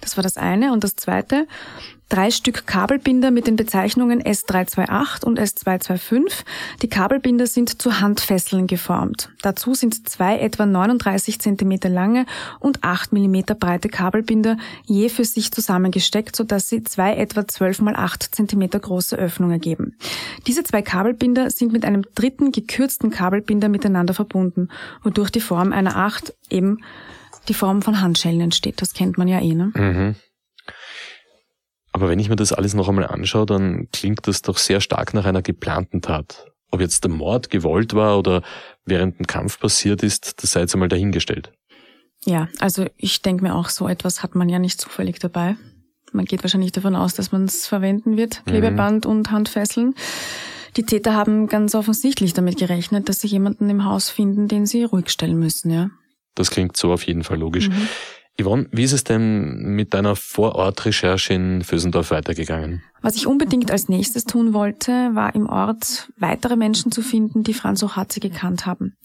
Das 0.00 0.16
war 0.16 0.22
das 0.22 0.36
eine. 0.36 0.72
Und 0.72 0.84
das 0.84 0.96
zweite, 0.96 1.46
drei 2.12 2.30
Stück 2.30 2.66
Kabelbinder 2.66 3.30
mit 3.30 3.46
den 3.46 3.56
Bezeichnungen 3.56 4.22
S328 4.22 5.24
und 5.24 5.40
S225. 5.40 6.44
Die 6.82 6.88
Kabelbinder 6.88 7.46
sind 7.46 7.80
zu 7.80 8.00
Handfesseln 8.00 8.66
geformt. 8.66 9.30
Dazu 9.40 9.72
sind 9.72 10.06
zwei 10.10 10.38
etwa 10.38 10.66
39 10.66 11.40
cm 11.40 11.78
lange 11.84 12.26
und 12.60 12.84
8 12.84 13.14
mm 13.14 13.40
breite 13.58 13.88
Kabelbinder 13.88 14.58
je 14.84 15.08
für 15.08 15.24
sich 15.24 15.52
zusammengesteckt, 15.52 16.36
sodass 16.36 16.68
sie 16.68 16.84
zwei 16.84 17.14
etwa 17.14 17.48
12 17.48 17.80
mal 17.80 17.96
8 17.96 18.34
cm 18.34 18.68
große 18.68 19.16
Öffnungen 19.16 19.54
ergeben. 19.54 19.96
Diese 20.46 20.64
zwei 20.64 20.82
Kabelbinder 20.82 21.48
sind 21.48 21.72
mit 21.72 21.86
einem 21.86 22.02
dritten 22.14 22.52
gekürzten 22.52 23.10
Kabelbinder 23.10 23.70
miteinander 23.70 24.12
verbunden, 24.12 24.51
wodurch 25.02 25.30
die 25.30 25.40
Form 25.40 25.72
einer 25.72 25.96
8 25.96 26.34
eben 26.50 26.78
die 27.48 27.54
Form 27.54 27.82
von 27.82 28.00
Handschellen 28.00 28.40
entsteht. 28.40 28.80
Das 28.80 28.94
kennt 28.94 29.18
man 29.18 29.28
ja 29.28 29.40
eh, 29.40 29.54
ne? 29.54 29.72
Mhm. 29.74 30.14
Aber 31.92 32.08
wenn 32.08 32.18
ich 32.18 32.28
mir 32.28 32.36
das 32.36 32.52
alles 32.52 32.74
noch 32.74 32.88
einmal 32.88 33.06
anschaue, 33.06 33.46
dann 33.46 33.88
klingt 33.92 34.26
das 34.26 34.42
doch 34.42 34.56
sehr 34.56 34.80
stark 34.80 35.12
nach 35.12 35.26
einer 35.26 35.42
geplanten 35.42 36.00
Tat. 36.00 36.46
Ob 36.70 36.80
jetzt 36.80 37.04
der 37.04 37.10
Mord 37.10 37.50
gewollt 37.50 37.94
war 37.94 38.18
oder 38.18 38.42
während 38.86 39.20
ein 39.20 39.26
Kampf 39.26 39.60
passiert 39.60 40.02
ist, 40.02 40.42
das 40.42 40.52
sei 40.52 40.60
jetzt 40.60 40.74
einmal 40.74 40.88
dahingestellt. 40.88 41.52
Ja, 42.24 42.48
also 42.60 42.86
ich 42.96 43.20
denke 43.20 43.42
mir 43.42 43.54
auch, 43.54 43.68
so 43.68 43.88
etwas 43.88 44.22
hat 44.22 44.34
man 44.34 44.48
ja 44.48 44.58
nicht 44.58 44.80
zufällig 44.80 45.18
dabei. 45.18 45.56
Man 46.12 46.24
geht 46.24 46.42
wahrscheinlich 46.44 46.72
davon 46.72 46.94
aus, 46.94 47.14
dass 47.14 47.32
man 47.32 47.44
es 47.44 47.66
verwenden 47.66 48.16
wird, 48.16 48.44
Klebeband 48.46 49.04
mhm. 49.04 49.10
und 49.10 49.30
Handfesseln. 49.30 49.94
Die 50.76 50.84
Täter 50.84 51.14
haben 51.14 51.48
ganz 51.48 51.74
offensichtlich 51.74 52.32
damit 52.32 52.58
gerechnet, 52.58 53.08
dass 53.08 53.20
sie 53.20 53.28
jemanden 53.28 53.68
im 53.68 53.84
Haus 53.84 54.08
finden, 54.08 54.48
den 54.48 54.66
sie 54.66 54.84
ruhig 54.84 55.10
stellen 55.10 55.38
müssen, 55.38 55.70
ja. 55.70 55.90
Das 56.34 56.50
klingt 56.50 56.76
so 56.76 56.92
auf 56.92 57.06
jeden 57.06 57.24
Fall 57.24 57.38
logisch. 57.38 57.68
Mhm. 57.68 57.88
Yvonne, 58.40 58.66
wie 58.72 58.84
ist 58.84 58.92
es 58.92 59.04
denn 59.04 59.74
mit 59.74 59.92
deiner 59.92 60.16
Vorortrecherche 60.16 61.34
in 61.34 61.62
Fösendorf 61.62 62.10
weitergegangen? 62.10 62.82
Was 63.02 63.16
ich 63.16 63.26
unbedingt 63.26 63.70
als 63.70 63.90
nächstes 63.90 64.24
tun 64.24 64.54
wollte, 64.54 65.10
war 65.12 65.34
im 65.34 65.46
Ort 65.46 66.10
weitere 66.16 66.56
Menschen 66.56 66.90
zu 66.90 67.02
finden, 67.02 67.42
die 67.42 67.52
Franz 67.52 67.82
Ochatze 67.82 68.20
gekannt 68.20 68.64
haben. 68.64 68.96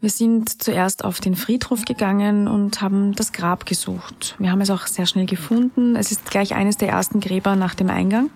Wir 0.00 0.10
sind 0.10 0.62
zuerst 0.62 1.04
auf 1.04 1.20
den 1.20 1.34
Friedhof 1.34 1.84
gegangen 1.84 2.46
und 2.46 2.80
haben 2.80 3.14
das 3.14 3.32
Grab 3.32 3.66
gesucht. 3.66 4.36
Wir 4.38 4.52
haben 4.52 4.60
es 4.60 4.70
auch 4.70 4.86
sehr 4.86 5.06
schnell 5.06 5.26
gefunden. 5.26 5.96
Es 5.96 6.12
ist 6.12 6.30
gleich 6.30 6.54
eines 6.54 6.76
der 6.76 6.88
ersten 6.88 7.20
Gräber 7.20 7.56
nach 7.56 7.74
dem 7.74 7.90
Eingang. 7.90 8.30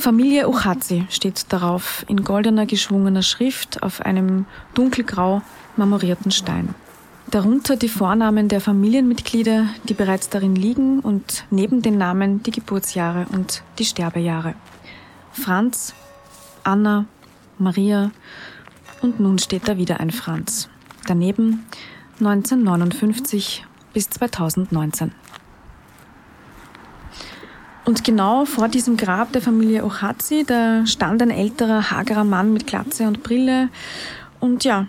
Familie 0.00 0.48
Ochatzi 0.48 1.06
steht 1.10 1.52
darauf 1.52 2.04
in 2.06 2.22
goldener 2.22 2.66
geschwungener 2.66 3.22
Schrift 3.22 3.82
auf 3.82 4.00
einem 4.00 4.46
dunkelgrau 4.74 5.42
marmorierten 5.76 6.30
Stein. 6.30 6.72
Darunter 7.32 7.74
die 7.74 7.88
Vornamen 7.88 8.46
der 8.46 8.60
Familienmitglieder, 8.60 9.66
die 9.88 9.94
bereits 9.94 10.28
darin 10.28 10.54
liegen 10.54 11.00
und 11.00 11.44
neben 11.50 11.82
den 11.82 11.98
Namen 11.98 12.44
die 12.44 12.52
Geburtsjahre 12.52 13.26
und 13.32 13.64
die 13.80 13.84
Sterbejahre. 13.84 14.54
Franz, 15.32 15.94
Anna, 16.62 17.06
Maria 17.58 18.12
und 19.02 19.18
nun 19.18 19.40
steht 19.40 19.66
da 19.66 19.78
wieder 19.78 19.98
ein 19.98 20.12
Franz. 20.12 20.68
Daneben 21.08 21.66
1959 22.20 23.66
bis 23.92 24.10
2019. 24.10 25.10
Und 27.88 28.04
genau 28.04 28.44
vor 28.44 28.68
diesem 28.68 28.98
Grab 28.98 29.32
der 29.32 29.40
Familie 29.40 29.82
Ochazi, 29.82 30.44
da 30.46 30.84
stand 30.84 31.22
ein 31.22 31.30
älterer, 31.30 31.90
hagerer 31.90 32.24
Mann 32.24 32.52
mit 32.52 32.66
Glatze 32.66 33.06
und 33.06 33.22
Brille 33.22 33.70
und 34.40 34.62
ja, 34.62 34.88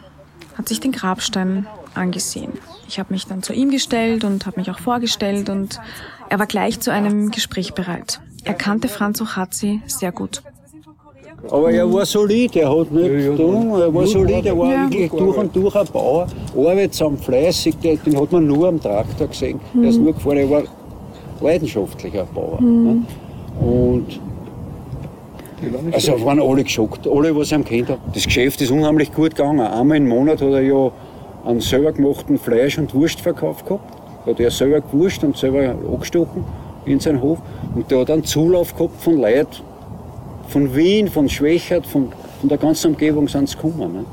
hat 0.58 0.68
sich 0.68 0.82
den 0.82 0.92
Grabstein 0.92 1.66
angesehen. 1.94 2.52
Ich 2.90 3.00
habe 3.00 3.14
mich 3.14 3.26
dann 3.26 3.42
zu 3.42 3.54
ihm 3.54 3.72
gestellt 3.72 4.26
und 4.26 4.46
habe 4.46 4.60
mich 4.60 4.70
auch 4.70 4.80
vorgestellt 4.80 5.48
und 5.48 5.80
er 6.28 6.40
war 6.40 6.46
gleich 6.46 6.82
zu 6.82 6.92
einem 6.92 7.32
Gespräch 7.32 7.74
bereit. 7.74 8.20
Er 8.44 8.54
kannte 8.54 8.90
Franz 8.90 9.22
Ochatzi 9.22 9.82
sehr 9.88 10.12
gut. 10.12 10.44
Aber 11.50 11.72
er 11.72 11.90
war 11.90 12.06
solid, 12.06 12.54
er 12.58 12.70
hat 12.70 12.92
nicht 12.92 13.12
ja, 13.12 13.32
getan, 13.32 13.80
er 13.80 13.94
war 13.94 14.08
solid, 14.08 14.46
er 14.46 14.58
war 14.58 14.74
ja. 14.74 14.92
wirklich 14.92 15.10
durch 15.10 15.38
und 15.38 15.56
durch 15.56 15.74
ein 15.74 15.88
Bauer, 15.88 16.28
arbeitsam, 16.54 17.18
fleißig, 17.18 17.78
den 17.78 18.20
hat 18.20 18.30
man 18.34 18.46
nur 18.46 18.68
am 18.68 18.82
Traktor 18.82 19.28
gesehen. 19.28 19.58
Mhm. 19.74 19.84
Er 19.86 19.90
ist 19.90 20.00
nur 20.00 20.14
gefahren, 20.14 20.36
er 20.36 20.50
war 20.50 20.64
leidenschaftlicher 21.42 22.26
Bauer. 22.26 22.62
Mhm. 22.62 22.84
Ne? 22.84 23.02
Und 23.66 24.20
also 25.92 26.24
waren 26.24 26.40
alle 26.40 26.64
geschockt, 26.64 27.06
alle, 27.06 27.36
was 27.36 27.52
er 27.52 27.60
kennt 27.60 27.90
hat. 27.90 28.00
Das 28.14 28.24
Geschäft 28.24 28.62
ist 28.62 28.72
unheimlich 28.72 29.12
gut 29.14 29.36
gegangen. 29.36 29.60
Einmal 29.60 29.98
im 29.98 30.08
Monat 30.08 30.42
hat 30.42 30.52
er 30.52 30.62
ja 30.62 30.92
einen 31.46 31.60
selber 31.60 31.92
gemachten 31.92 32.38
Fleisch- 32.38 32.78
und 32.78 32.94
Wurstverkauf 32.94 33.66
gehabt. 33.66 33.94
Hat 34.26 34.40
er 34.40 34.52
selber 34.52 34.82
gewurscht 34.82 35.24
und 35.24 35.36
selber 35.36 35.76
angestochen 35.92 36.46
in 36.86 37.00
seinen 37.00 37.22
Hof. 37.22 37.40
Und 37.76 37.92
der 37.92 38.00
hat 38.00 38.12
einen 38.12 38.24
Zulauf 38.24 38.74
gehabt 38.76 39.02
von 39.02 39.18
Leuten 39.18 39.70
von 40.50 40.76
Wien, 40.76 41.08
von 41.08 41.30
Schwächert, 41.30 41.86
von, 41.86 42.12
von 42.40 42.50
der 42.50 42.58
ganzen 42.58 42.92
Umgebung 42.92 43.28
sind 43.28 43.48
sie 43.48 43.56
gekommen. 43.56 43.94
Ne? 43.94 44.06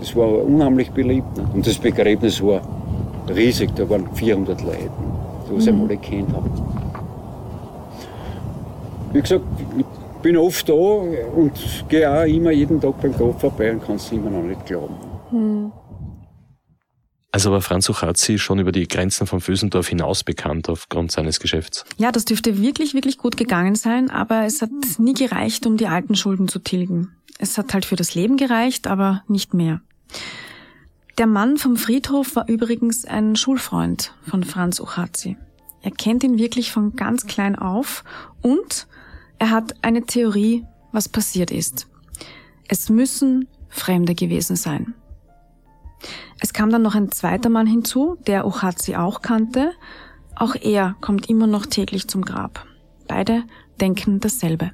Das 0.00 0.14
war 0.14 0.44
unheimlich 0.44 0.90
beliebt. 0.90 1.36
Ne? 1.36 1.48
Und 1.54 1.66
das 1.66 1.78
Begräbnis 1.78 2.42
war 2.42 2.60
riesig, 3.28 3.70
da 3.76 3.88
waren 3.88 4.08
400 4.14 4.60
Leute, 4.62 4.90
die 5.48 5.70
mhm. 5.70 5.82
alle 5.82 5.96
kennt 5.96 6.32
haben. 6.32 6.50
Wie 9.12 9.20
gesagt, 9.20 9.44
ich 9.78 9.84
bin 10.22 10.36
oft 10.36 10.68
da 10.68 10.72
und 10.72 11.52
gehe 11.88 12.10
auch 12.10 12.24
immer 12.24 12.50
jeden 12.50 12.80
Tag 12.80 13.00
beim 13.00 13.12
Grab 13.12 13.40
vorbei 13.40 13.72
und 13.72 13.84
kann 13.84 13.96
es 13.96 14.10
immer 14.12 14.30
noch 14.30 14.42
nicht 14.42 14.66
glauben. 14.66 14.94
Mhm. 15.30 15.72
Also 17.36 17.52
war 17.52 17.60
Franz 17.60 17.88
Uchazzi 17.90 18.38
schon 18.38 18.58
über 18.60 18.72
die 18.72 18.88
Grenzen 18.88 19.26
von 19.26 19.42
Fösendorf 19.42 19.88
hinaus 19.88 20.24
bekannt 20.24 20.70
aufgrund 20.70 21.12
seines 21.12 21.38
Geschäfts. 21.38 21.84
Ja, 21.98 22.10
das 22.10 22.24
dürfte 22.24 22.62
wirklich, 22.62 22.94
wirklich 22.94 23.18
gut 23.18 23.36
gegangen 23.36 23.74
sein, 23.74 24.10
aber 24.10 24.46
es 24.46 24.62
hat 24.62 24.70
nie 24.98 25.12
gereicht, 25.12 25.66
um 25.66 25.76
die 25.76 25.86
alten 25.86 26.14
Schulden 26.14 26.48
zu 26.48 26.60
tilgen. 26.60 27.12
Es 27.38 27.58
hat 27.58 27.74
halt 27.74 27.84
für 27.84 27.96
das 27.96 28.14
Leben 28.14 28.38
gereicht, 28.38 28.86
aber 28.86 29.22
nicht 29.28 29.52
mehr. 29.52 29.82
Der 31.18 31.26
Mann 31.26 31.56
vom 31.56 31.76
Friedhof 31.76 32.36
war 32.36 32.46
übrigens 32.46 33.06
ein 33.06 33.36
Schulfreund 33.36 34.12
von 34.28 34.44
Franz 34.44 34.80
Uchazi. 34.80 35.38
Er 35.80 35.90
kennt 35.90 36.22
ihn 36.22 36.36
wirklich 36.36 36.70
von 36.70 36.94
ganz 36.94 37.26
klein 37.26 37.56
auf 37.56 38.04
und 38.42 38.86
er 39.38 39.50
hat 39.50 39.76
eine 39.80 40.02
Theorie, 40.02 40.66
was 40.92 41.08
passiert 41.08 41.50
ist. 41.50 41.86
Es 42.68 42.90
müssen 42.90 43.48
Fremde 43.70 44.14
gewesen 44.14 44.56
sein. 44.56 44.94
Es 46.38 46.52
kam 46.52 46.68
dann 46.68 46.82
noch 46.82 46.94
ein 46.94 47.10
zweiter 47.10 47.48
Mann 47.48 47.66
hinzu, 47.66 48.18
der 48.26 48.46
Uchazi 48.46 48.96
auch 48.96 49.22
kannte. 49.22 49.72
Auch 50.34 50.54
er 50.54 50.96
kommt 51.00 51.30
immer 51.30 51.46
noch 51.46 51.64
täglich 51.64 52.08
zum 52.08 52.26
Grab. 52.26 52.66
Beide 53.08 53.44
denken 53.80 54.20
dasselbe. 54.20 54.72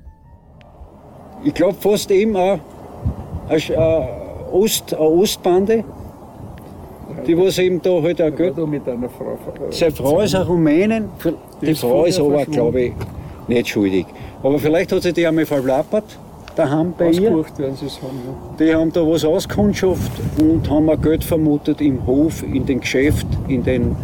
Ich 1.45 1.55
glaube 1.55 1.81
fast 1.81 2.11
eben 2.11 2.37
eine, 2.37 2.61
Ost, 4.51 4.93
eine 4.93 5.03
Ostbande, 5.03 5.85
die 7.27 7.39
was 7.39 7.59
eben 7.59 7.81
da 7.83 8.03
halt 8.03 8.21
auch 8.21 8.35
Geld. 8.35 8.57
mit 8.67 8.89
einer 8.89 9.09
Frau. 9.09 9.39
Seine 9.71 9.93
Frau 9.93 10.21
ist 10.21 10.35
eine 10.35 10.47
Rumänin, 10.47 11.05
die 11.61 11.75
Frau 11.75 12.05
ist 12.05 12.21
aber, 12.21 12.45
glaube 12.47 12.81
ich, 12.81 12.93
nicht 13.49 13.69
schuldig. 13.69 14.07
Aber 14.43 14.59
vielleicht 14.59 14.93
hat 14.93 15.03
sie 15.03 15.13
die 15.13 15.27
einmal 15.27 15.47
verlappert, 15.47 16.05
daheim 16.57 16.93
bei 16.97 17.11
ihr. 17.11 17.31
werden 17.33 17.77
sie 17.77 17.87
haben, 17.87 18.19
ja. 18.27 18.65
Die 18.65 18.75
haben 18.75 18.93
da 18.93 19.07
was 19.07 19.25
auskundschaft 19.25 20.13
und 20.39 20.69
haben 20.69 20.89
auch 20.91 21.01
Geld 21.01 21.25
vermutet 21.25 21.81
im 21.81 22.05
Hof, 22.07 22.43
in 22.43 22.67
den 22.67 22.81
Geschäft, 22.81 23.27
in 23.49 23.63
den. 23.63 23.97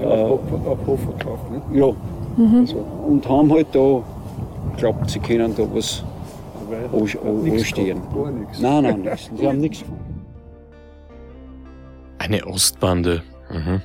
Ja, 0.00 0.08
auf, 0.08 0.40
auf 0.66 0.78
Hof 0.86 1.00
verkauft, 1.00 1.50
ne? 1.50 1.62
Ja. 1.78 1.92
Also, 2.60 2.84
und 3.08 3.26
haben 3.28 3.50
halt 3.52 3.68
da, 3.72 4.02
glaubt, 4.76 5.10
sie 5.10 5.18
können 5.20 5.54
da 5.56 5.62
was 5.72 6.04
anstehen. 6.92 8.00
Nein, 8.60 8.82
nein, 8.82 9.00
nichts. 9.00 9.30
Sie 9.36 9.46
haben 9.46 9.58
nichts 9.58 9.80
gefunden. 9.80 10.04
Eine 12.26 12.44
Ostbande. 12.44 13.22
Mhm. 13.52 13.80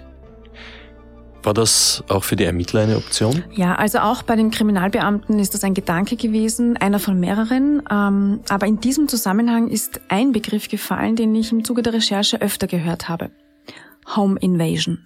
War 1.44 1.54
das 1.54 2.04
auch 2.08 2.24
für 2.24 2.36
die 2.36 2.44
Ermittler 2.44 2.82
eine 2.82 2.98
Option? 2.98 3.44
Ja, 3.52 3.76
also 3.76 4.00
auch 4.00 4.24
bei 4.24 4.36
den 4.36 4.50
Kriminalbeamten 4.50 5.38
ist 5.38 5.54
das 5.54 5.64
ein 5.64 5.76
Gedanke 5.76 6.16
gewesen, 6.16 6.76
einer 6.78 6.98
von 6.98 7.20
mehreren. 7.20 7.84
Ähm, 7.90 8.42
aber 8.50 8.66
in 8.66 8.80
diesem 8.80 9.08
Zusammenhang 9.08 9.68
ist 9.68 10.02
ein 10.08 10.32
Begriff 10.32 10.70
gefallen, 10.70 11.16
den 11.16 11.36
ich 11.36 11.52
im 11.52 11.64
Zuge 11.64 11.84
der 11.84 11.94
Recherche 11.94 12.42
öfter 12.42 12.66
gehört 12.66 13.10
habe. 13.10 13.30
Home 14.16 14.40
Invasion. 14.40 15.06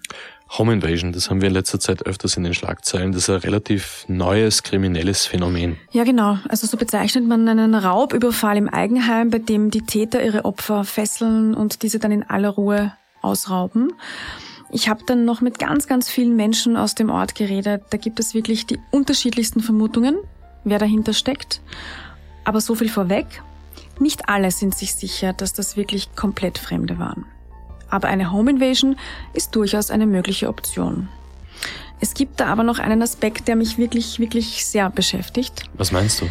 Home 0.56 0.72
Invasion, 0.72 1.12
das 1.12 1.28
haben 1.28 1.42
wir 1.42 1.48
in 1.48 1.54
letzter 1.54 1.78
Zeit 1.78 2.06
öfters 2.06 2.38
in 2.38 2.44
den 2.44 2.54
Schlagzeilen. 2.54 3.12
Das 3.12 3.22
ist 3.22 3.30
ein 3.30 3.40
relativ 3.40 4.06
neues 4.08 4.62
kriminelles 4.62 5.26
Phänomen. 5.26 5.76
Ja, 5.90 6.04
genau. 6.04 6.38
Also 6.48 6.66
so 6.66 6.78
bezeichnet 6.78 7.26
man 7.26 7.46
einen 7.46 7.74
Raubüberfall 7.74 8.56
im 8.56 8.68
Eigenheim, 8.68 9.28
bei 9.28 9.38
dem 9.38 9.70
die 9.70 9.82
Täter 9.82 10.24
ihre 10.24 10.46
Opfer 10.46 10.84
fesseln 10.84 11.54
und 11.54 11.82
diese 11.82 11.98
dann 11.98 12.12
in 12.12 12.22
aller 12.22 12.50
Ruhe 12.50 12.92
ausrauben. 13.26 13.92
Ich 14.70 14.88
habe 14.88 15.02
dann 15.06 15.24
noch 15.24 15.40
mit 15.40 15.58
ganz, 15.58 15.86
ganz 15.86 16.08
vielen 16.08 16.36
Menschen 16.36 16.76
aus 16.76 16.94
dem 16.94 17.10
Ort 17.10 17.34
geredet. 17.34 17.84
Da 17.90 17.98
gibt 17.98 18.18
es 18.20 18.34
wirklich 18.34 18.66
die 18.66 18.78
unterschiedlichsten 18.90 19.60
Vermutungen, 19.60 20.16
wer 20.64 20.78
dahinter 20.78 21.12
steckt. 21.12 21.60
Aber 22.44 22.60
so 22.60 22.74
viel 22.74 22.88
vorweg. 22.88 23.26
Nicht 23.98 24.28
alle 24.28 24.50
sind 24.50 24.74
sich 24.74 24.94
sicher, 24.94 25.32
dass 25.32 25.52
das 25.52 25.76
wirklich 25.76 26.14
komplett 26.16 26.58
Fremde 26.58 26.98
waren. 26.98 27.24
Aber 27.88 28.08
eine 28.08 28.32
Home 28.32 28.50
Invasion 28.50 28.96
ist 29.32 29.54
durchaus 29.54 29.90
eine 29.90 30.06
mögliche 30.06 30.48
Option. 30.48 31.08
Es 32.00 32.12
gibt 32.12 32.40
da 32.40 32.46
aber 32.46 32.62
noch 32.62 32.78
einen 32.78 33.02
Aspekt, 33.02 33.48
der 33.48 33.56
mich 33.56 33.78
wirklich, 33.78 34.18
wirklich 34.18 34.66
sehr 34.66 34.90
beschäftigt. 34.90 35.64
Was 35.74 35.92
meinst 35.92 36.20
du? 36.20 36.26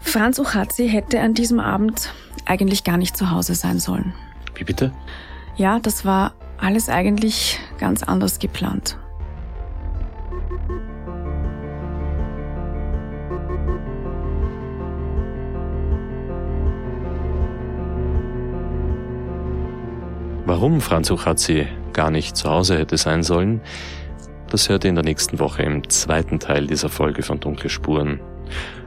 Franz 0.00 0.38
Uchazi 0.38 0.88
hätte 0.88 1.20
an 1.20 1.34
diesem 1.34 1.60
Abend 1.60 2.12
eigentlich 2.44 2.82
gar 2.82 2.96
nicht 2.96 3.16
zu 3.16 3.30
Hause 3.30 3.54
sein 3.54 3.78
sollen. 3.78 4.12
Wie 4.56 4.64
bitte? 4.64 4.92
Ja, 5.56 5.78
das 5.78 6.04
war 6.04 6.32
alles 6.58 6.88
eigentlich 6.88 7.58
ganz 7.78 8.02
anders 8.02 8.38
geplant. 8.38 8.96
Warum 20.44 20.80
Franz 20.80 21.10
Uchazi 21.10 21.66
gar 21.92 22.10
nicht 22.10 22.36
zu 22.36 22.50
Hause 22.50 22.78
hätte 22.78 22.96
sein 22.96 23.22
sollen, 23.22 23.60
das 24.50 24.68
hört 24.68 24.84
ihr 24.84 24.90
in 24.90 24.96
der 24.96 25.04
nächsten 25.04 25.38
Woche 25.38 25.62
im 25.62 25.88
zweiten 25.88 26.38
Teil 26.38 26.66
dieser 26.66 26.88
Folge 26.88 27.22
von 27.22 27.40
Dunkle 27.40 27.70
Spuren. 27.70 28.20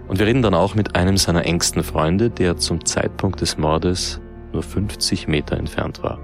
Und 0.07 0.19
wir 0.19 0.27
reden 0.27 0.41
dann 0.41 0.53
auch 0.53 0.75
mit 0.75 0.95
einem 0.95 1.17
seiner 1.17 1.45
engsten 1.45 1.83
Freunde, 1.83 2.29
der 2.29 2.57
zum 2.57 2.85
Zeitpunkt 2.85 3.41
des 3.41 3.57
Mordes 3.57 4.21
nur 4.53 4.63
50 4.63 5.27
Meter 5.27 5.57
entfernt 5.57 6.03
war. 6.03 6.19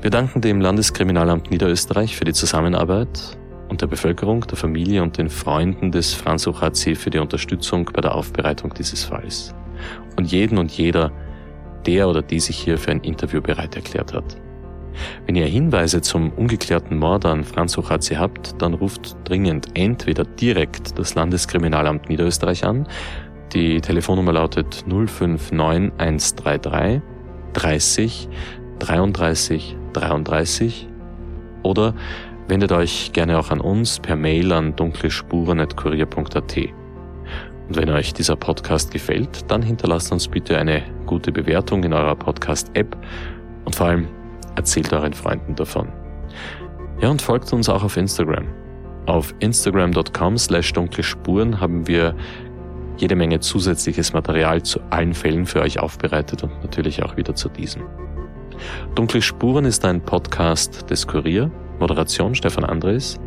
Wir 0.00 0.10
danken 0.10 0.40
dem 0.40 0.60
Landeskriminalamt 0.60 1.50
Niederösterreich 1.50 2.16
für 2.16 2.24
die 2.24 2.32
Zusammenarbeit 2.32 3.36
und 3.68 3.80
der 3.80 3.86
Bevölkerung, 3.86 4.46
der 4.46 4.56
Familie 4.56 5.02
und 5.02 5.18
den 5.18 5.30
Freunden 5.30 5.90
des 5.90 6.14
Franz 6.14 6.46
Uchazi 6.46 6.94
für 6.94 7.10
die 7.10 7.18
Unterstützung 7.18 7.90
bei 7.92 8.00
der 8.00 8.14
Aufbereitung 8.14 8.72
dieses 8.74 9.04
Falls. 9.04 9.54
Und 10.16 10.30
jeden 10.30 10.58
und 10.58 10.70
jeder, 10.70 11.12
der 11.86 12.08
oder 12.08 12.22
die 12.22 12.40
sich 12.40 12.56
hier 12.56 12.78
für 12.78 12.90
ein 12.90 13.00
Interview 13.00 13.40
bereit 13.40 13.74
erklärt 13.76 14.12
hat. 14.12 14.36
Wenn 15.26 15.34
ihr 15.34 15.46
Hinweise 15.46 16.00
zum 16.00 16.30
ungeklärten 16.32 16.98
Mord 16.98 17.26
an 17.26 17.44
Franz 17.44 17.76
Uchazi 17.76 18.14
habt, 18.14 18.60
dann 18.62 18.74
ruft 18.74 19.16
dringend 19.24 19.68
entweder 19.74 20.24
direkt 20.24 20.98
das 20.98 21.14
Landeskriminalamt 21.14 22.08
Niederösterreich 22.08 22.64
an. 22.64 22.86
Die 23.52 23.80
Telefonnummer 23.80 24.32
lautet 24.32 24.84
059 24.86 25.92
133 25.98 27.02
30 27.52 28.28
33 28.78 29.76
33 29.96 30.88
oder 31.62 31.94
wendet 32.48 32.72
euch 32.72 33.12
gerne 33.12 33.38
auch 33.38 33.50
an 33.50 33.60
uns 33.60 33.98
per 33.98 34.16
Mail 34.16 34.52
an 34.52 34.76
dunklespuren.kurier.at. 34.76 36.56
Und 37.68 37.76
wenn 37.76 37.90
euch 37.90 38.14
dieser 38.14 38.36
Podcast 38.36 38.92
gefällt, 38.92 39.50
dann 39.50 39.62
hinterlasst 39.62 40.12
uns 40.12 40.28
bitte 40.28 40.56
eine 40.56 40.82
gute 41.06 41.32
Bewertung 41.32 41.82
in 41.82 41.92
eurer 41.92 42.14
Podcast-App 42.14 42.96
und 43.64 43.74
vor 43.74 43.88
allem 43.88 44.08
erzählt 44.54 44.92
euren 44.92 45.12
Freunden 45.12 45.56
davon. 45.56 45.88
Ja, 47.00 47.10
und 47.10 47.20
folgt 47.20 47.52
uns 47.52 47.68
auch 47.68 47.82
auf 47.82 47.96
Instagram. 47.96 48.46
Auf 49.06 49.34
instagram.com 49.40 50.38
slash 50.38 50.72
dunkle 50.72 51.02
Spuren 51.02 51.60
haben 51.60 51.86
wir 51.86 52.14
jede 52.96 53.16
Menge 53.16 53.40
zusätzliches 53.40 54.12
Material 54.12 54.62
zu 54.62 54.80
allen 54.90 55.14
Fällen 55.14 55.46
für 55.46 55.60
euch 55.60 55.78
aufbereitet 55.78 56.42
und 56.42 56.62
natürlich 56.62 57.02
auch 57.02 57.16
wieder 57.16 57.34
zu 57.34 57.48
diesem. 57.48 57.82
Dunkle 58.94 59.22
Spuren 59.22 59.64
ist 59.64 59.84
ein 59.84 60.00
Podcast 60.00 60.90
des 60.90 61.06
Kurier, 61.06 61.50
Moderation 61.78 62.34
Stefan 62.34 62.64
Andres, 62.64 63.20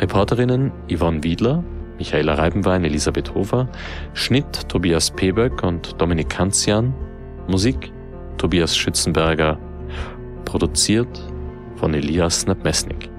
Reporterinnen 0.00 0.72
Yvonne 0.90 1.22
Wiedler, 1.22 1.62
Michaela 1.98 2.34
Reibenwein, 2.34 2.84
Elisabeth 2.84 3.34
Hofer, 3.34 3.68
Schnitt 4.14 4.68
Tobias 4.68 5.10
Peböck 5.10 5.62
und 5.62 6.00
Dominik 6.00 6.28
Kanzian, 6.28 6.92
Musik 7.46 7.92
Tobias 8.36 8.76
Schützenberger, 8.76 9.58
produziert 10.44 11.22
von 11.76 11.94
Elias 11.94 12.46
Nabmesnik. 12.46 13.13